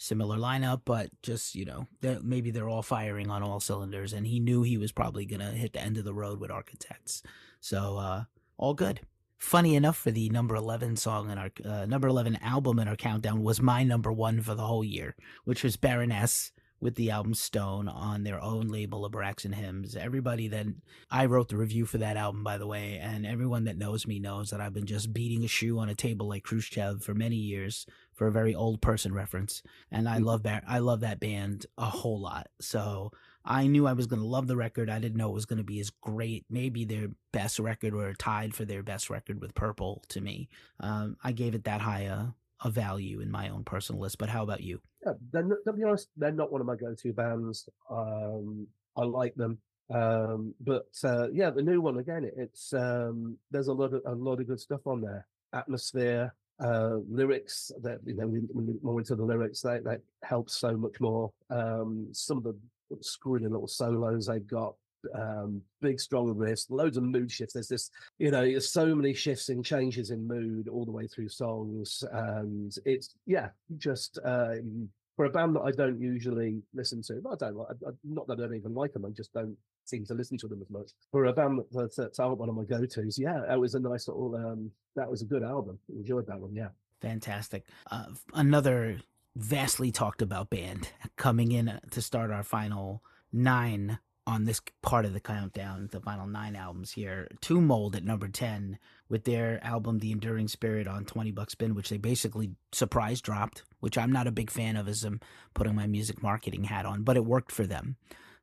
[0.00, 4.26] similar lineup, but just you know, they're, maybe they're all firing on all cylinders, and
[4.26, 7.22] he knew he was probably gonna hit the end of the road with Architects.
[7.60, 8.24] So uh,
[8.56, 9.00] all good
[9.40, 12.94] funny enough for the number 11 song in our uh, number 11 album in our
[12.94, 17.34] countdown was my number one for the whole year which was baroness with the album
[17.34, 20.66] stone on their own label abraxan hymns everybody that
[21.10, 24.18] i wrote the review for that album by the way and everyone that knows me
[24.18, 27.36] knows that i've been just beating a shoe on a table like khrushchev for many
[27.36, 31.66] years for a very old person reference and i love that i love that band
[31.78, 33.10] a whole lot so
[33.44, 34.90] I knew I was going to love the record.
[34.90, 38.12] I didn't know it was going to be as great, maybe their best record or
[38.14, 40.48] tied for their best record with Purple to me.
[40.78, 42.28] Um, I gave it that high a,
[42.62, 44.18] a value in my own personal list.
[44.18, 44.80] But how about you?
[45.04, 47.68] Yeah, they're not, to be honest, they're not one of my go-to bands.
[47.90, 49.58] Um, I like them,
[49.92, 52.24] um, but uh, yeah, the new one again.
[52.24, 55.26] It, it's um, there's a lot of a lot of good stuff on there.
[55.54, 57.72] Atmosphere, uh, lyrics.
[57.82, 61.32] That you know, when we the lyrics, that that helps so much more.
[61.48, 62.56] Um, some of the
[63.00, 64.74] screwing little solos they've got.
[65.14, 67.54] Um, big strong riffs, loads of mood shifts.
[67.54, 71.06] There's this, you know, there's so many shifts and changes in mood all the way
[71.06, 77.02] through songs, and it's yeah, just um, for a band that I don't usually listen
[77.02, 77.14] to.
[77.30, 79.04] I don't I- I- not that I don't even like them.
[79.04, 80.90] I just don't seem to listen to them as much.
[81.10, 83.74] For a band that, that, that's out one of my go tos, yeah, that was
[83.74, 84.34] a nice little.
[84.36, 85.78] Um, that was a good album.
[85.88, 86.54] Enjoyed that one.
[86.54, 86.68] Yeah.
[87.00, 87.64] Fantastic.
[87.90, 88.98] Uh, another
[89.36, 93.98] vastly talked about band coming in to start our final nine
[94.30, 97.26] on this part of the countdown, the final nine albums here.
[97.40, 101.74] Tomb Mold at number 10 with their album The Enduring Spirit on 20 Bucks Spin,
[101.74, 105.20] which they basically surprise dropped, which I'm not a big fan of as I'm
[105.52, 107.96] putting my music marketing hat on, but it worked for them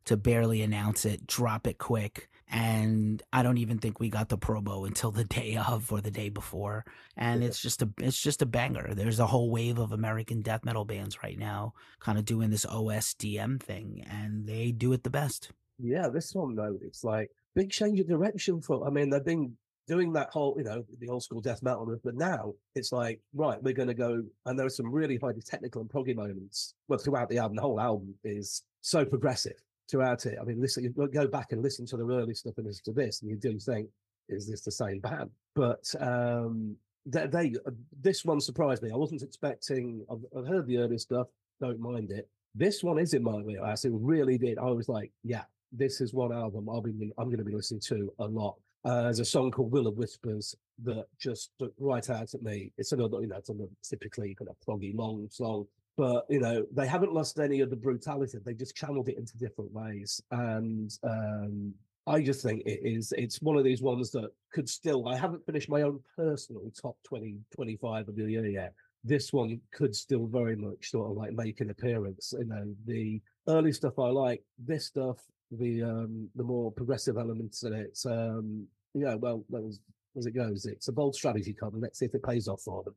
[0.04, 2.30] to barely announce it, drop it quick.
[2.50, 6.12] And I don't even think we got the promo until the day of or the
[6.12, 6.84] day before.
[7.16, 8.94] And it's just a it's just a banger.
[8.94, 12.66] There's a whole wave of American death metal bands right now kind of doing this
[12.66, 15.52] OSDM thing and they do it the best.
[15.80, 18.88] Yeah, this one though, it's like big change of direction for.
[18.88, 19.54] I mean, they've been
[19.88, 23.22] doing that whole, you know, the old school death metal move, but now it's like,
[23.34, 26.74] right, we're going to go, and there are some really highly technical and proggy moments.
[26.88, 29.54] Well, throughout the album, the whole album is so progressive
[29.90, 30.38] throughout it.
[30.42, 32.92] I mean, listen, you go back and listen to the early stuff and listen to
[32.92, 33.88] this, and you do think,
[34.30, 35.30] is this the same band?
[35.56, 38.92] But um they, they uh, this one surprised me.
[38.92, 40.06] I wasn't expecting.
[40.12, 41.28] I've, I've heard the early stuff,
[41.62, 42.28] don't mind it.
[42.54, 43.86] This one is in my wheelhouse.
[43.86, 44.58] It really did.
[44.58, 47.82] I was like, yeah, this is one album I'll be I'm going to be listening
[47.82, 48.56] to a lot.
[48.86, 52.72] Uh, there's a song called Will of Whispers that just took right out at me.
[52.78, 55.66] It's another, you know, it's a typically kind of proggy long song,
[55.98, 58.38] but you know, they haven't lost any of the brutality.
[58.44, 61.74] They just channeled it into different ways, and um,
[62.06, 63.14] I just think it is.
[63.18, 65.10] It's one of these ones that could still.
[65.10, 68.74] I haven't finished my own personal top 20, 25 of the year yet.
[69.04, 72.34] This one could still very much sort of like make an appearance.
[72.38, 74.44] You know, the early stuff I like.
[74.58, 75.18] This stuff,
[75.52, 78.00] the um the more progressive elements in it.
[78.06, 79.80] Um, yeah, well, that was
[80.18, 80.66] as it goes.
[80.66, 81.82] It's a bold strategy, Colin.
[81.82, 82.96] Let's see if it pays off for them.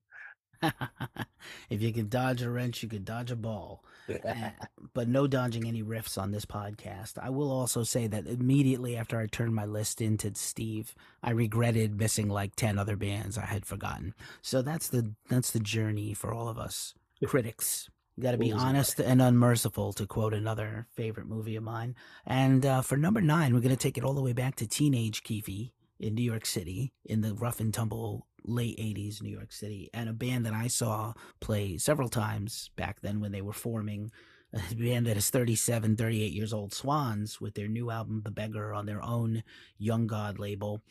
[1.71, 3.85] if you can dodge a wrench, you can dodge a ball.
[4.09, 4.51] Uh,
[4.93, 7.19] but no dodging any riffs on this podcast.
[7.23, 11.99] I will also say that immediately after I turned my list into Steve, I regretted
[11.99, 14.15] missing like 10 other bands I had forgotten.
[14.43, 16.95] So that's the that's the journey for all of us
[17.27, 17.89] critics.
[18.21, 21.95] You got to be honest and unmerciful, to quote another favorite movie of mine.
[22.27, 24.67] And uh, for number nine, we're going to take it all the way back to
[24.67, 29.53] teenage Keefe in New York City in the rough and tumble late 80s New York
[29.53, 33.55] City and a band that I saw play several times back then when they were
[33.55, 34.13] forming
[34.53, 38.75] a band that is 37 38 years old Swans with their new album The Beggar
[38.75, 39.45] on their own
[39.79, 40.83] Young God label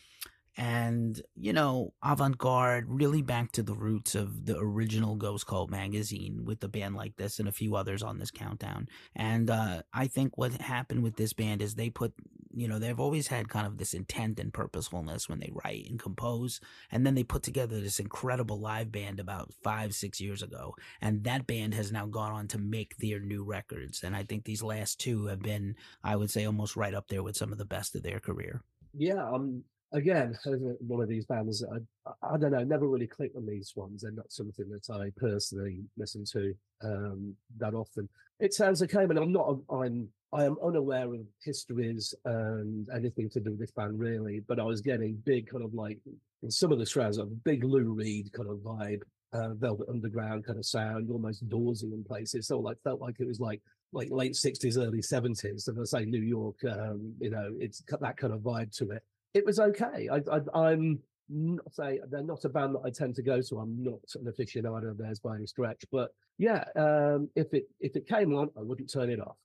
[0.60, 6.44] and you know avant-garde really back to the roots of the original ghost cult magazine
[6.44, 8.88] with a band like this and a few others on this countdown.
[9.16, 12.14] And uh, i think what happened with this band is they put
[12.52, 15.98] you know they've always had kind of this intent and purposefulness when they write and
[15.98, 16.60] compose
[16.92, 20.76] and then they put together this incredible live band about five six years ago.
[21.00, 24.44] And that band has now gone on to make their new records and i think
[24.44, 27.58] these last two have been i would say almost right up there with some of
[27.58, 28.62] the best of their career.
[28.94, 30.38] Yeah um again,
[30.80, 34.02] one of these bands, I, I don't know, never really clicked on these ones.
[34.02, 38.08] They're not something that I personally listen to um, that often.
[38.40, 39.60] It sounds okay, but I'm not.
[39.70, 44.42] I'm I am unaware of histories and anything to do with this band really.
[44.48, 45.98] But I was getting big kind of like
[46.44, 49.02] in some of the strands of big Lou Reed kind of vibe,
[49.34, 52.48] uh, Velvet Underground kind of sound, almost Dawsey in places.
[52.48, 55.68] So like felt like it was like like late sixties, early seventies.
[55.68, 58.92] And I say New York, um, you know, it's got that kind of vibe to
[58.92, 60.10] it it was okay.
[60.12, 60.22] I,
[60.54, 63.60] I'm not say they're not a band that I tend to go to.
[63.60, 67.96] I'm not an aficionado of theirs by any stretch, but yeah, um, if it if
[67.96, 69.38] it came on, I wouldn't turn it off.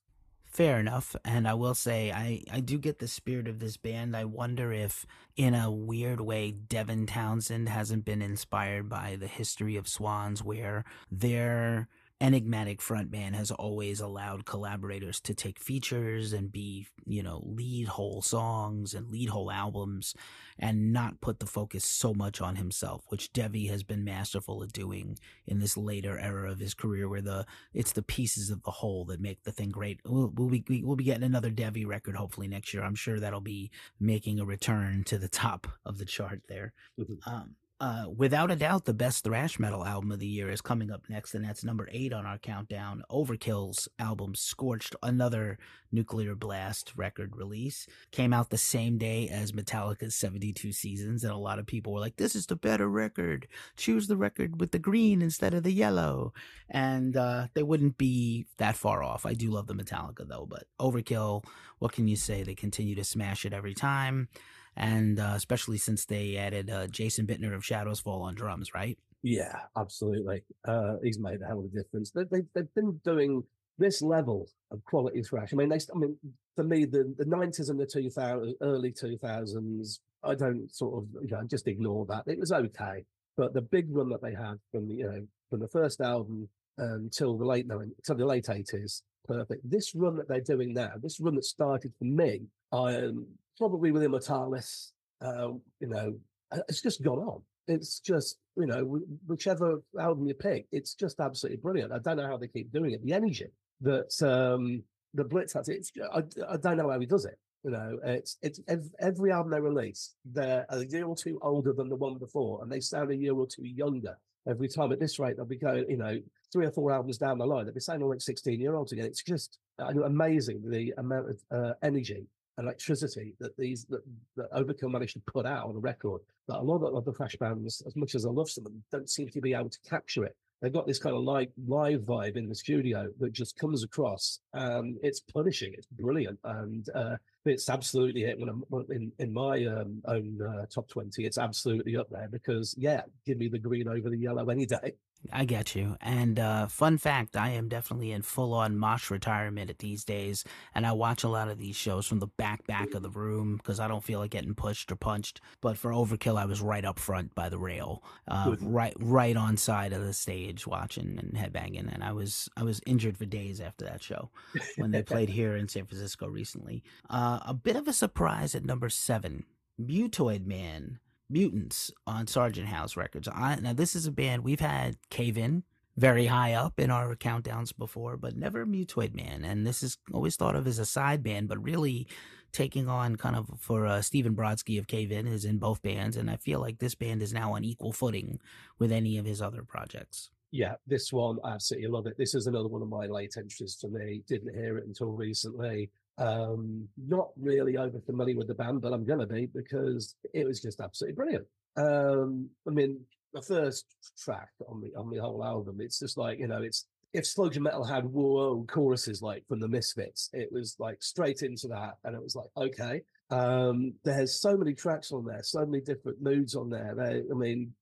[0.45, 4.15] Fair enough, and I will say I I do get the spirit of this band.
[4.15, 9.75] I wonder if, in a weird way, Devin Townsend hasn't been inspired by the history
[9.75, 11.87] of Swans, where they're
[12.21, 18.21] enigmatic frontman has always allowed collaborators to take features and be, you know, lead whole
[18.21, 20.15] songs and lead whole albums
[20.57, 24.71] and not put the focus so much on himself, which Devi has been masterful at
[24.71, 28.71] doing in this later era of his career where the it's the pieces of the
[28.71, 29.99] whole that make the thing great.
[30.05, 32.83] We'll, we'll be we'll be getting another Devi record hopefully next year.
[32.83, 36.73] I'm sure that'll be making a return to the top of the chart there.
[36.97, 37.29] Mm-hmm.
[37.29, 40.91] Um, uh, without a doubt, the best thrash metal album of the year is coming
[40.91, 43.03] up next, and that's number eight on our countdown.
[43.11, 45.57] Overkill's album Scorched, another
[45.91, 51.37] Nuclear Blast record release, came out the same day as Metallica's 72 Seasons, and a
[51.37, 53.45] lot of people were like, This is the better record.
[53.75, 56.33] Choose the record with the green instead of the yellow.
[56.69, 59.25] And uh, they wouldn't be that far off.
[59.25, 61.43] I do love the Metallica, though, but Overkill,
[61.79, 62.41] what can you say?
[62.41, 64.29] They continue to smash it every time
[64.75, 68.97] and uh, especially since they added uh, Jason Bittner of Shadows Fall on drums, right?
[69.23, 70.43] Yeah, absolutely.
[70.67, 72.11] Uh, he's made a hell of a difference.
[72.11, 73.43] They, they, they've been doing
[73.77, 75.49] this level of quality thrash.
[75.51, 76.17] I mean, they, I mean,
[76.55, 81.03] for me, the the nineties and the two thousand early two thousands, I don't sort
[81.03, 82.23] of you know just ignore that.
[82.27, 83.03] It was okay,
[83.35, 87.37] but the big run that they had from you know from the first album until
[87.37, 89.69] the late until the late eighties, perfect.
[89.69, 94.03] This run that they're doing now, this run that started for me, um, probably with
[94.03, 94.91] Immortalis,
[95.21, 96.15] uh, you know,
[96.51, 97.41] uh, it's just gone on.
[97.67, 101.91] It's just, you know, whichever album you pick, it's just absolutely brilliant.
[101.91, 103.03] I don't know how they keep doing it.
[103.03, 103.47] The energy
[103.81, 107.39] that um, the Blitz has, it's, I, I don't know how he does it.
[107.63, 108.59] You know, it's it's
[108.99, 112.71] every album they release, they're a year or two older than the one before, and
[112.71, 114.15] they sound a year or two younger
[114.47, 114.91] every time.
[114.91, 116.19] At this rate, they'll be going, you know,
[116.53, 119.05] three or four albums down the line, they'll be sounding like sixteen year olds again.
[119.05, 124.01] It's just uh, amazing the amount of uh, energy electricity that these that,
[124.35, 127.35] that Overkill managed to put out on a record that a lot of other thrash
[127.37, 130.35] bands, as much as I love them, don't seem to be able to capture it.
[130.61, 134.39] They've got this kind of live live vibe in the studio that just comes across.
[134.53, 135.73] and it's punishing.
[135.77, 138.39] It's brilliant, and uh, it's absolutely it.
[138.39, 142.73] When I'm in in my um, own uh, top twenty, it's absolutely up there because
[142.77, 144.93] yeah, give me the green over the yellow any day.
[145.31, 145.97] I get you.
[146.01, 150.43] And uh, fun fact, I am definitely in full on mosh retirement at these days,
[150.73, 153.57] and I watch a lot of these shows from the back back of the room
[153.57, 155.41] because I don't feel like getting pushed or punched.
[155.61, 159.57] But for Overkill, I was right up front by the rail, uh, right right on
[159.57, 163.59] side of the stage watching and headbanging, and I was I was injured for days
[163.59, 164.29] after that show
[164.77, 166.83] when they played here in San Francisco recently.
[167.09, 169.45] Uh, a bit of a surprise at number seven,
[169.79, 170.99] Mutoid Man
[171.29, 173.27] Mutants on Sargent House Records.
[173.27, 175.63] I, now, this is a band we've had Cave In
[175.97, 179.45] very high up in our countdowns before, but never Mutoid Man.
[179.45, 182.07] And this is always thought of as a side band, but really
[182.51, 186.17] taking on kind of for uh, Stephen Brodsky of Cave In is in both bands,
[186.17, 188.39] and I feel like this band is now on equal footing
[188.79, 190.29] with any of his other projects.
[190.51, 192.17] Yeah, this one I absolutely love it.
[192.17, 194.21] This is another one of my late entries for me.
[194.27, 195.91] Didn't hear it until recently.
[196.17, 200.61] Um, not really over familiar with the band, but I'm gonna be because it was
[200.61, 201.45] just absolutely brilliant.
[201.77, 203.01] Um, I mean,
[203.33, 203.85] the first
[204.17, 207.59] track on the on the whole album, it's just like you know, it's if Sludge
[207.59, 212.15] Metal had whoa choruses like from the Misfits, it was like straight into that, and
[212.15, 213.01] it was like okay.
[213.31, 216.93] Um, there's so many tracks on there, so many different moods on there.
[216.95, 217.73] They, I mean,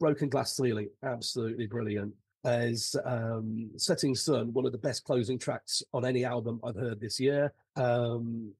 [0.00, 2.12] Broken Glass Ceiling, absolutely brilliant.
[2.44, 7.00] As um, Setting Sun, one of the best closing tracks on any album I've heard
[7.00, 7.52] this year.
[7.76, 8.52] Um,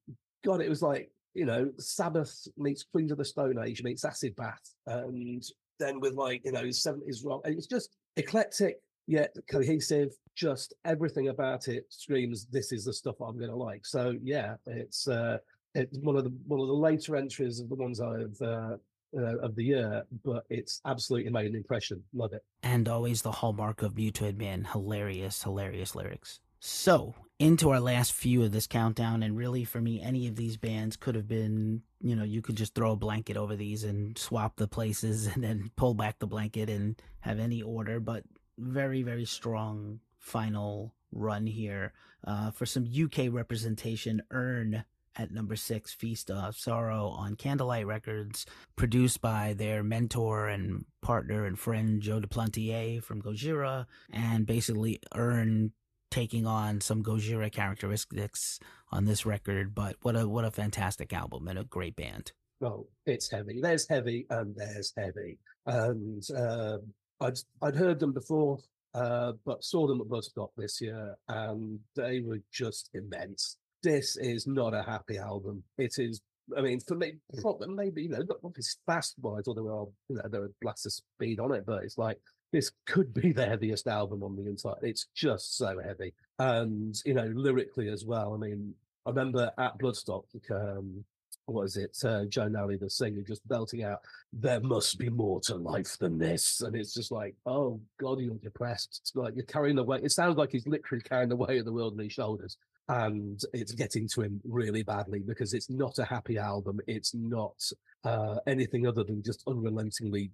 [0.43, 4.35] God, it was like you know, Sabbath meets Queens of the Stone Age meets Acid
[4.35, 5.43] Bath, and
[5.79, 7.41] then with like you know seventies rock.
[7.45, 10.09] And it's just eclectic yet cohesive.
[10.35, 14.55] Just everything about it screams, "This is the stuff I'm going to like." So yeah,
[14.65, 15.37] it's uh,
[15.75, 18.77] it's one of the one of the later entries of the ones I've uh,
[19.17, 22.03] uh, of the year, but it's absolutely made an impression.
[22.13, 22.43] Love it.
[22.63, 24.65] And always the hallmark of Mutoid Man.
[24.71, 26.39] Hilarious, hilarious lyrics.
[26.59, 30.57] So, into our last few of this countdown, and really for me, any of these
[30.57, 34.17] bands could have been, you know, you could just throw a blanket over these and
[34.17, 38.23] swap the places and then pull back the blanket and have any order, but
[38.57, 41.93] very, very strong final run here.
[42.25, 44.85] Uh, for some UK representation, Urne
[45.15, 48.45] at number six, Feast of Sorrow on Candlelight Records,
[48.75, 55.71] produced by their mentor and partner and friend Joe Duplantier from Gojira, and basically Urne
[56.09, 58.59] taking on some Gojira characteristics
[58.91, 59.73] on this record.
[59.73, 62.31] But what a what a fantastic album and a great band.
[62.59, 63.59] Well, it's heavy.
[63.59, 66.77] There's heavy and there's heavy, and uh,
[67.19, 68.59] I'd I'd heard them before,
[68.93, 73.57] uh, but saw them at Bloodstock this year, and they were just immense.
[73.83, 75.63] This is not a happy album.
[75.77, 76.21] It is.
[76.57, 79.87] I mean, for me, probably maybe you know, not it's fast wise, although there are
[80.09, 82.17] you know there are blasts of speed on it, but it's like
[82.51, 84.75] this could be the heaviest album on the entire.
[84.81, 88.33] It's just so heavy, and you know, lyrically as well.
[88.33, 88.73] I mean,
[89.05, 91.03] I remember at Bloodstock, um,
[91.45, 91.97] what is it?
[92.03, 93.99] Uh, Joe Nally, the singer, just belting out,
[94.33, 98.35] "There must be more to life than this," and it's just like, "Oh God, you're
[98.35, 100.03] depressed." It's like you're carrying the weight.
[100.03, 102.57] It sounds like he's literally carrying the weight of the world on his shoulders,
[102.89, 106.79] and it's getting to him really badly because it's not a happy album.
[106.87, 107.55] It's not
[108.03, 110.31] uh, anything other than just unrelentingly,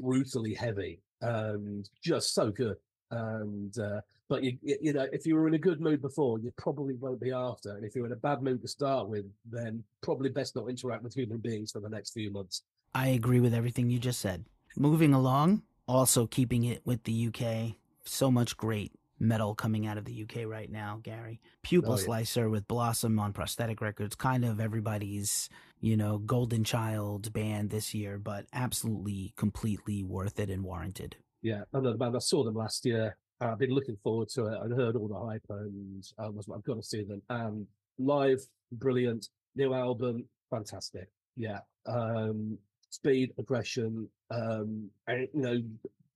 [0.00, 2.76] brutally heavy and just so good.
[3.10, 6.52] And uh, but you you know if you were in a good mood before, you
[6.58, 7.74] probably won't be after.
[7.74, 11.02] And if you're in a bad mood to start with, then probably best not interact
[11.02, 12.62] with human beings for the next few months.
[12.94, 14.44] I agree with everything you just said.
[14.76, 17.76] Moving along, also keeping it with the UK.
[18.04, 21.40] So much great metal coming out of the UK right now, Gary.
[21.62, 22.04] Pupil Oh, yeah.
[22.04, 25.48] Slicer with Blossom on Prosthetic Records, kind of everybody's,
[25.80, 31.16] you know, golden child band this year, but absolutely, completely worth it and warranted.
[31.42, 32.16] Yeah, another band.
[32.16, 33.16] I saw them last year.
[33.40, 34.58] I've been looking forward to it.
[34.64, 37.22] I'd heard all the hype, and I was I've got to see them.
[37.30, 37.66] And
[37.98, 38.40] live,
[38.72, 39.28] brilliant.
[39.54, 41.08] New album, fantastic.
[41.36, 42.58] Yeah, um,
[42.90, 45.62] speed, aggression, um, and you know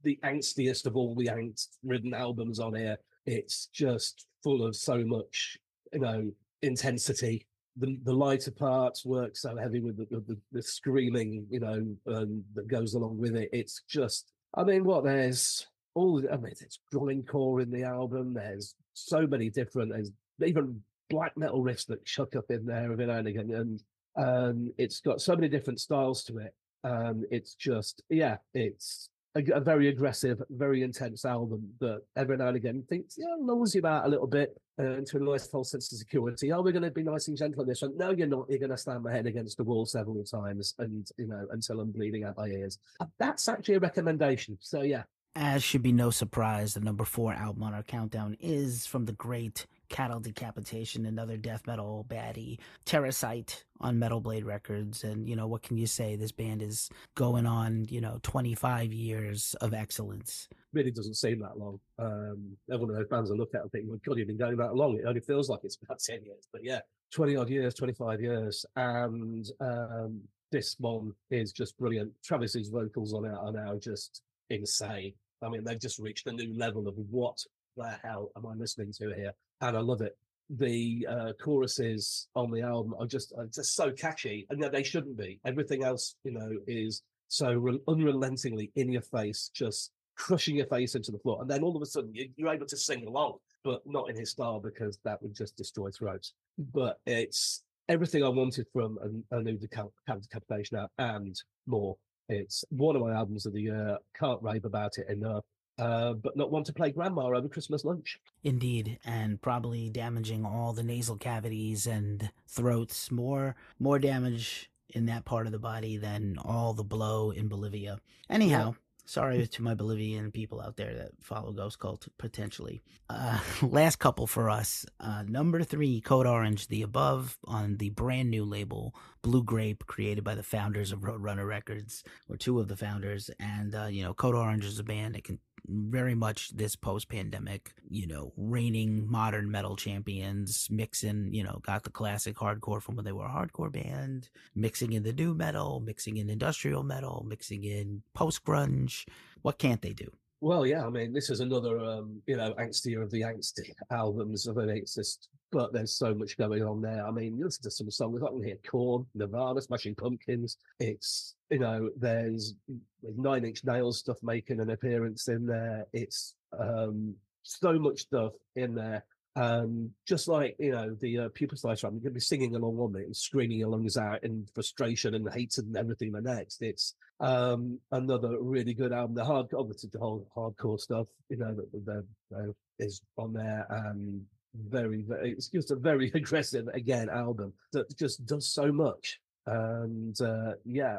[0.03, 2.97] the angstiest of all the angst-ridden albums on here.
[3.27, 5.59] It's just full of so much,
[5.93, 6.31] you know,
[6.63, 7.47] intensity.
[7.77, 12.45] The the lighter parts work so heavy with the, the, the screaming, you know, um,
[12.55, 13.49] that goes along with it.
[13.53, 16.23] It's just I mean, what there's all.
[16.31, 18.35] I mean, there's grindcore in the album.
[18.35, 19.93] There's so many different.
[19.93, 20.11] There's
[20.45, 23.83] even black metal riffs that chuck up in there every now and again, and
[24.17, 26.55] um, it's got so many different styles to it.
[26.85, 32.49] Um, it's just, yeah, it's a, a very aggressive, very intense album that every now
[32.49, 35.71] and again thinks, yeah, lulls you out a little bit uh, into a nice false
[35.71, 36.53] sense of security.
[36.53, 37.97] Oh, we're going to be nice and gentle on this one.
[37.97, 38.47] No, you're not.
[38.49, 41.81] You're going to slam my head against the wall several times, and you know, until
[41.81, 42.79] I'm bleeding out my ears.
[43.01, 44.59] Uh, That's actually a recommendation.
[44.61, 45.05] So yeah,
[45.35, 49.13] As should be no surprise, the number four album on our countdown is from the
[49.13, 55.05] great Cattle Decapitation, another death metal baddie, Terrasite on Metal Blade Records.
[55.05, 56.17] And, you know, what can you say?
[56.17, 60.49] This band is going on, you know, 25 years of excellence.
[60.73, 61.79] really doesn't seem that long.
[61.99, 64.57] Um, every one of those bands I look at and think, God, you've been going
[64.57, 64.97] that long.
[64.99, 66.49] It only feels like it's about 10 years.
[66.51, 66.81] But yeah,
[67.13, 68.65] 20 odd years, 25 years.
[68.77, 72.11] And um, this one is just brilliant.
[72.25, 75.13] Travis's vocals on it are now just insane.
[75.43, 77.45] I mean, they've just reached a new level of what
[77.77, 79.33] the hell am I listening to here?
[79.63, 80.19] And I love it.
[80.51, 85.17] The uh, choruses on the album are just are just so catchy, and they shouldn't
[85.17, 85.41] be.
[85.47, 90.95] Everything else, you know, is so re- unrelentingly in your face, just crushing your face
[90.95, 91.41] into the floor.
[91.41, 94.17] And then all of a sudden you, you're able to sing along, but not in
[94.17, 96.35] his style because that would just destroy throats.
[96.75, 98.99] But it's everything I wanted from
[99.31, 101.97] a, a new Decap- decapitation and more.
[102.29, 103.97] It's one of my albums of the year.
[104.19, 105.45] Can't rave about it enough.
[105.79, 108.19] Uh, but not want to play grandma over Christmas lunch.
[108.45, 113.11] Indeed, and probably damaging all the nasal cavities and throats.
[113.11, 117.99] More, more damage in that part of the body than all the blow in Bolivia.
[118.29, 122.83] Anyhow, sorry to my Bolivian people out there that follow Ghost Cult potentially.
[123.09, 124.87] Uh, last couple for us.
[125.01, 130.25] Uh, number three, Code Orange, the above on the brand new label Blue Grape, created
[130.25, 133.31] by the founders of Roadrunner Records, or two of the founders.
[133.39, 137.09] And, uh, you know, Code Orange is a band that can very much this post
[137.09, 142.97] pandemic, you know, reigning modern metal champions, mixing, you know, got the classic hardcore from
[142.97, 147.25] when they were a hardcore band, mixing in the nu metal, mixing in industrial metal,
[147.29, 149.07] mixing in post grunge.
[149.43, 150.11] What can't they do?
[150.43, 154.49] Well, yeah, I mean, this is another, um, you know, angstier of the angsty albums.
[154.49, 157.07] I mean, it's just, but there's so much going on there.
[157.07, 160.57] I mean, you listen to some songs, I can hear Korn, Nirvana, Smashing Pumpkins.
[160.81, 162.57] It's, you know, there's,
[163.05, 165.87] there's Nine Inch Nails stuff making an appearance in there.
[165.93, 167.15] It's um,
[167.45, 169.05] so much stuff in there.
[169.35, 172.79] Um, just like you know the uh, pupil slicer, I'm going to be singing along
[172.79, 176.13] on it and screaming along as out in frustration and hate and everything.
[176.13, 179.15] The next, it's um, another really good album.
[179.15, 183.67] The hard, obviously the whole hardcore stuff, you know, that, that is on there.
[183.71, 184.23] Um,
[184.55, 189.19] very, very, it's just a very aggressive again album that just does so much.
[189.47, 190.99] And uh, yeah,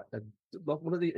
[0.65, 1.15] one of the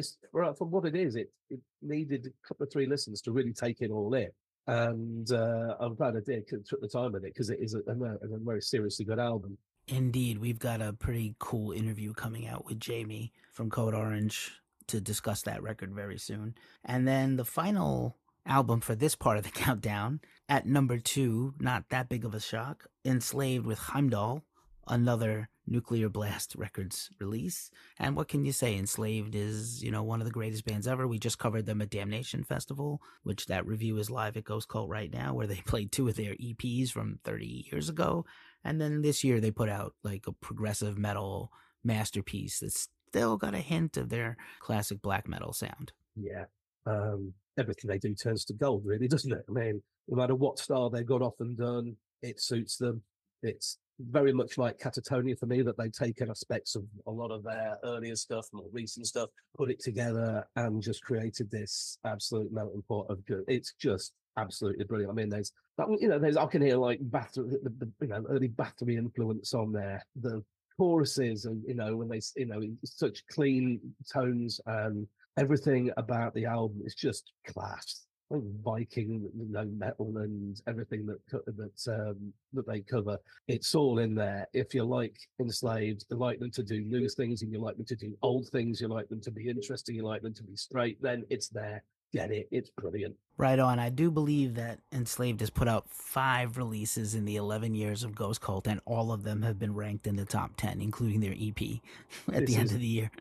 [0.57, 3.81] from what it is, it it needed a couple of three listens to really take
[3.81, 4.29] it all in
[4.67, 7.75] and uh, I'm glad I did because took the time with it because it is
[7.75, 9.57] a, a, very seriously good album.
[9.87, 14.51] Indeed, we've got a pretty cool interview coming out with Jamie from Code Orange
[14.87, 16.55] to discuss that record very soon.
[16.83, 21.89] And then the final album for this part of the countdown at number two, not
[21.89, 24.43] that big of a shock, Enslaved with Heimdall,
[24.87, 27.71] another Nuclear Blast Records release.
[27.99, 28.77] And what can you say?
[28.77, 31.07] Enslaved is, you know, one of the greatest bands ever.
[31.07, 34.89] We just covered them at Damnation Festival, which that review is live at Ghost Cult
[34.89, 38.25] right now, where they played two of their EPs from 30 years ago.
[38.63, 41.51] And then this year they put out like a progressive metal
[41.83, 45.91] masterpiece that's still got a hint of their classic black metal sound.
[46.15, 46.45] Yeah.
[46.85, 49.45] Um, everything they do turns to gold, really, doesn't it?
[49.47, 53.01] I mean, no matter what style they've got off and done, it suits them.
[53.41, 57.43] It's very much like Katatonia for me that they've taken aspects of a lot of
[57.43, 62.83] their earlier stuff, more recent stuff, put it together and just created this absolute melting
[62.87, 63.43] pot of good.
[63.47, 65.11] It's just absolutely brilliant.
[65.11, 68.07] I mean, there's that you know, there's I can hear like Bathory, the, the, you
[68.07, 70.03] know, early Bathory influence on there.
[70.21, 70.43] The
[70.77, 73.79] choruses and you know when they you know such clean
[74.11, 81.05] tones and everything about the album is just class Viking, you know, metal and everything
[81.05, 83.17] that that um, that they cover.
[83.47, 84.47] It's all in there.
[84.53, 87.85] If you like enslaved, you like them to do new things, and you like them
[87.85, 90.55] to do old things, you like them to be interesting, you like them to be
[90.55, 91.83] straight, then it's there.
[92.13, 92.47] Get it?
[92.49, 93.15] It's brilliant.
[93.37, 93.77] Right on.
[93.77, 98.15] I do believe that Enslaved has put out five releases in the 11 years of
[98.15, 101.33] Ghost Cult, and all of them have been ranked in the top 10, including their
[101.33, 101.81] EP
[102.33, 103.11] at this the end of the year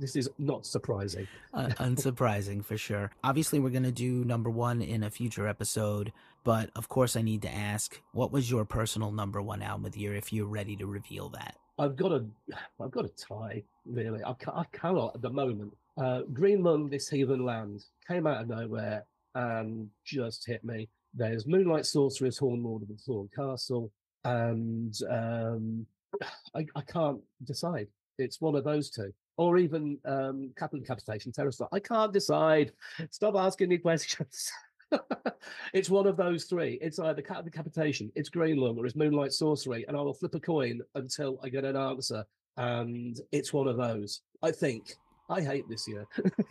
[0.00, 1.26] this is not surprising.
[1.54, 3.10] uh, unsurprising for sure.
[3.22, 6.12] Obviously, we're going to do number one in a future episode,
[6.44, 9.92] but of course, I need to ask what was your personal number one album of
[9.92, 11.56] the year if you're ready to reveal that?
[11.78, 12.24] I've got a,
[12.80, 14.22] I've got a tie, really.
[14.22, 15.76] I, I cannot at the moment.
[15.96, 20.88] Uh, Green Lung, This Heathen Land came out of nowhere and just hit me.
[21.14, 23.92] There's Moonlight Sorceress, Horn Lord of the Thorn Castle,
[24.24, 25.86] and um,
[26.54, 27.88] I, I can't decide.
[28.18, 32.72] It's one of those two or even um, Cattle Decapitation, terror I can't decide.
[33.10, 34.50] Stop asking me questions.
[35.72, 36.78] it's one of those three.
[36.80, 40.34] It's either Cattle Decapitation, it's green lung, or it's moonlight sorcery, and I will flip
[40.34, 42.24] a coin until I get an answer.
[42.56, 44.20] And it's one of those.
[44.42, 44.96] I think.
[45.30, 46.06] I hate this year.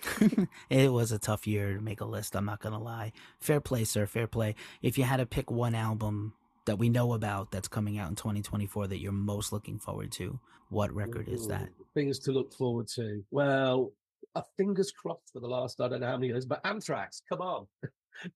[0.69, 2.35] it was a tough year to make a list.
[2.35, 3.11] I'm not gonna lie.
[3.39, 4.07] Fair play, sir.
[4.07, 4.55] Fair play.
[4.81, 6.33] If you had to pick one album
[6.65, 10.39] that we know about that's coming out in 2024 that you're most looking forward to,
[10.69, 11.69] what record is that?
[11.93, 13.23] Things to look forward to.
[13.31, 13.91] Well,
[14.35, 17.41] a fingers crossed for the last I don't know how many years, but Anthrax, come
[17.41, 17.67] on.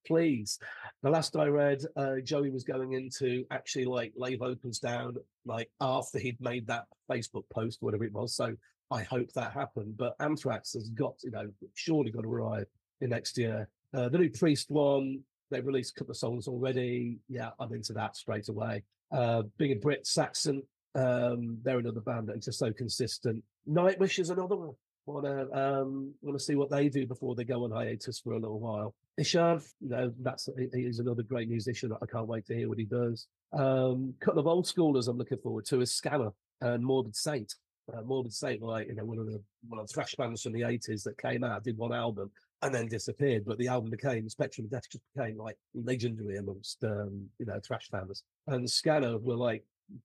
[0.07, 0.57] Please.
[1.03, 5.69] The last I read, uh, Joey was going into actually like lay vocals down like
[5.79, 8.35] after he'd made that Facebook post, whatever it was.
[8.35, 8.55] So
[8.91, 9.97] I hope that happened.
[9.97, 12.67] But Anthrax has got, you know, surely got to arrive
[13.01, 13.67] in next year.
[13.93, 15.19] Uh, the new Priest one,
[15.51, 17.19] they've released a couple of songs already.
[17.27, 18.83] Yeah, I'm into that straight away.
[19.11, 20.63] Uh, being a Brit Saxon,
[20.95, 23.43] um, they're another band that are just so consistent.
[23.69, 24.75] Nightwish is another one.
[25.05, 28.59] Wanna um, wanna see what they do before they go on hiatus for a little
[28.59, 28.95] while.
[29.19, 31.91] Ihsahn, you know, that's he's another great musician.
[32.01, 33.27] I can't wait to hear what he does.
[33.53, 36.31] Um, couple of old schoolers I'm looking forward to is Scanner.
[36.61, 37.53] and Morbid Saint.
[37.93, 40.53] Uh, Morbid Saint, like you know, one of the one of the thrash bands from
[40.53, 42.31] the eighties that came out, did one album
[42.63, 43.43] and then disappeared.
[43.45, 47.59] But the album became Spectrum of Death just became like legendary amongst um, you know
[47.63, 48.23] thrash fans.
[48.47, 49.63] And Scanner were like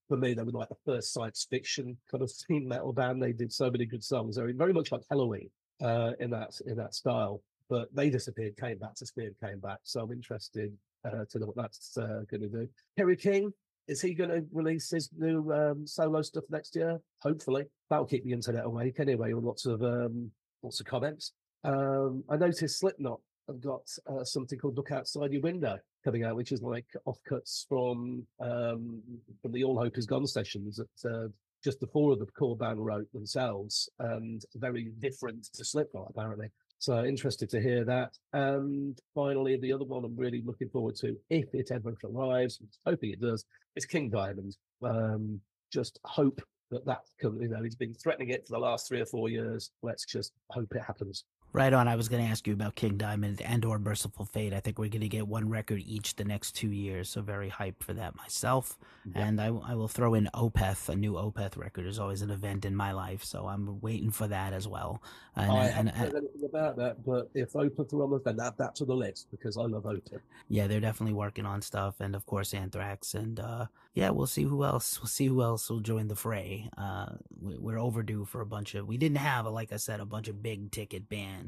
[0.09, 3.23] for me, they were like the first science fiction kind of theme metal band.
[3.23, 4.37] They did so many good songs.
[4.37, 5.51] They were very much like Helloween
[5.83, 7.43] uh, in that in that style.
[7.69, 9.79] But they disappeared, came back, disappeared, came back.
[9.85, 10.73] So I'm interested
[11.05, 12.69] uh, to know what that's uh, going to do.
[12.99, 13.53] Kerry King,
[13.87, 17.01] is he going to release his new um, solo stuff next year?
[17.23, 19.33] Hopefully, that'll keep the internet awake anyway.
[19.33, 20.31] With lots of um,
[20.63, 21.33] lots of comments.
[21.63, 23.21] Um, I noticed Slipknot
[23.53, 27.67] have got uh, something called "Look Outside Your Window" coming out, which is like offcuts
[27.69, 29.03] from um,
[29.43, 31.29] from the All Hope Is Gone sessions that uh,
[31.63, 36.51] just the four of the core band wrote themselves, and very different to Slipknot apparently.
[36.79, 38.17] So interested to hear that.
[38.33, 43.11] And finally, the other one I'm really looking forward to, if it ever arrives, hoping
[43.11, 43.45] it does,
[43.77, 44.57] is King Diamond.
[44.83, 45.41] Um,
[45.71, 46.41] just hope
[46.71, 49.73] that that, you know, he's been threatening it for the last three or four years.
[49.83, 51.25] Let's just hope it happens.
[51.53, 51.89] Right on.
[51.89, 54.53] I was going to ask you about King Diamond and or Mercyful Fate.
[54.53, 57.51] I think we're going to get one record each the next two years, so very
[57.51, 58.79] hyped for that myself.
[59.05, 59.27] Yeah.
[59.27, 60.89] And I, I will throw in Opeth.
[60.89, 64.29] A new Opeth record is always an event in my life, so I'm waiting for
[64.29, 65.03] that as well.
[65.35, 68.55] And, I haven't heard anything about that, but if Opeth are on the, then add
[68.59, 70.21] that to the list because I love Opeth.
[70.49, 74.45] Yeah, they're definitely working on stuff, and of course Anthrax, and uh, yeah, we'll see
[74.45, 75.01] who else.
[75.01, 76.69] We'll see who else will join the fray.
[76.79, 78.87] Uh, we're overdue for a bunch of.
[78.87, 81.40] We didn't have, like I said, a bunch of big ticket bands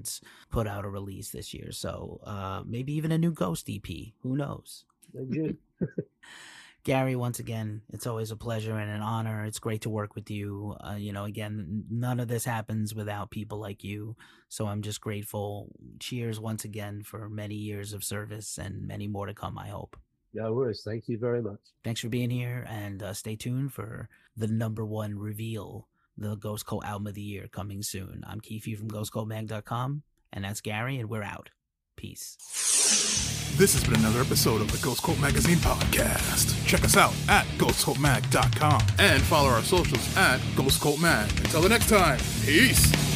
[0.50, 1.72] put out a release this year.
[1.72, 3.86] So uh, maybe even a new Ghost EP.
[4.22, 4.84] Who knows?
[6.84, 9.44] Gary, once again, it's always a pleasure and an honor.
[9.44, 10.76] It's great to work with you.
[10.80, 14.16] Uh, you know, again, none of this happens without people like you.
[14.48, 15.68] So I'm just grateful.
[16.00, 19.96] Cheers once again for many years of service and many more to come, I hope.
[20.34, 20.82] No worries.
[20.84, 21.60] Thank you very much.
[21.84, 25.86] Thanks for being here and uh, stay tuned for the number one reveal,
[26.16, 28.24] the Ghost Cult album of the year coming soon.
[28.26, 30.02] I'm Keith from ghostcultmag.com.
[30.32, 31.50] And that's Gary, and we're out.
[31.96, 32.36] Peace.
[33.58, 36.66] This has been another episode of the Ghost Cult Magazine podcast.
[36.66, 41.30] Check us out at ghostcultmag.com and follow our socials at Ghost Cult Mag.
[41.38, 43.11] Until the next time, peace.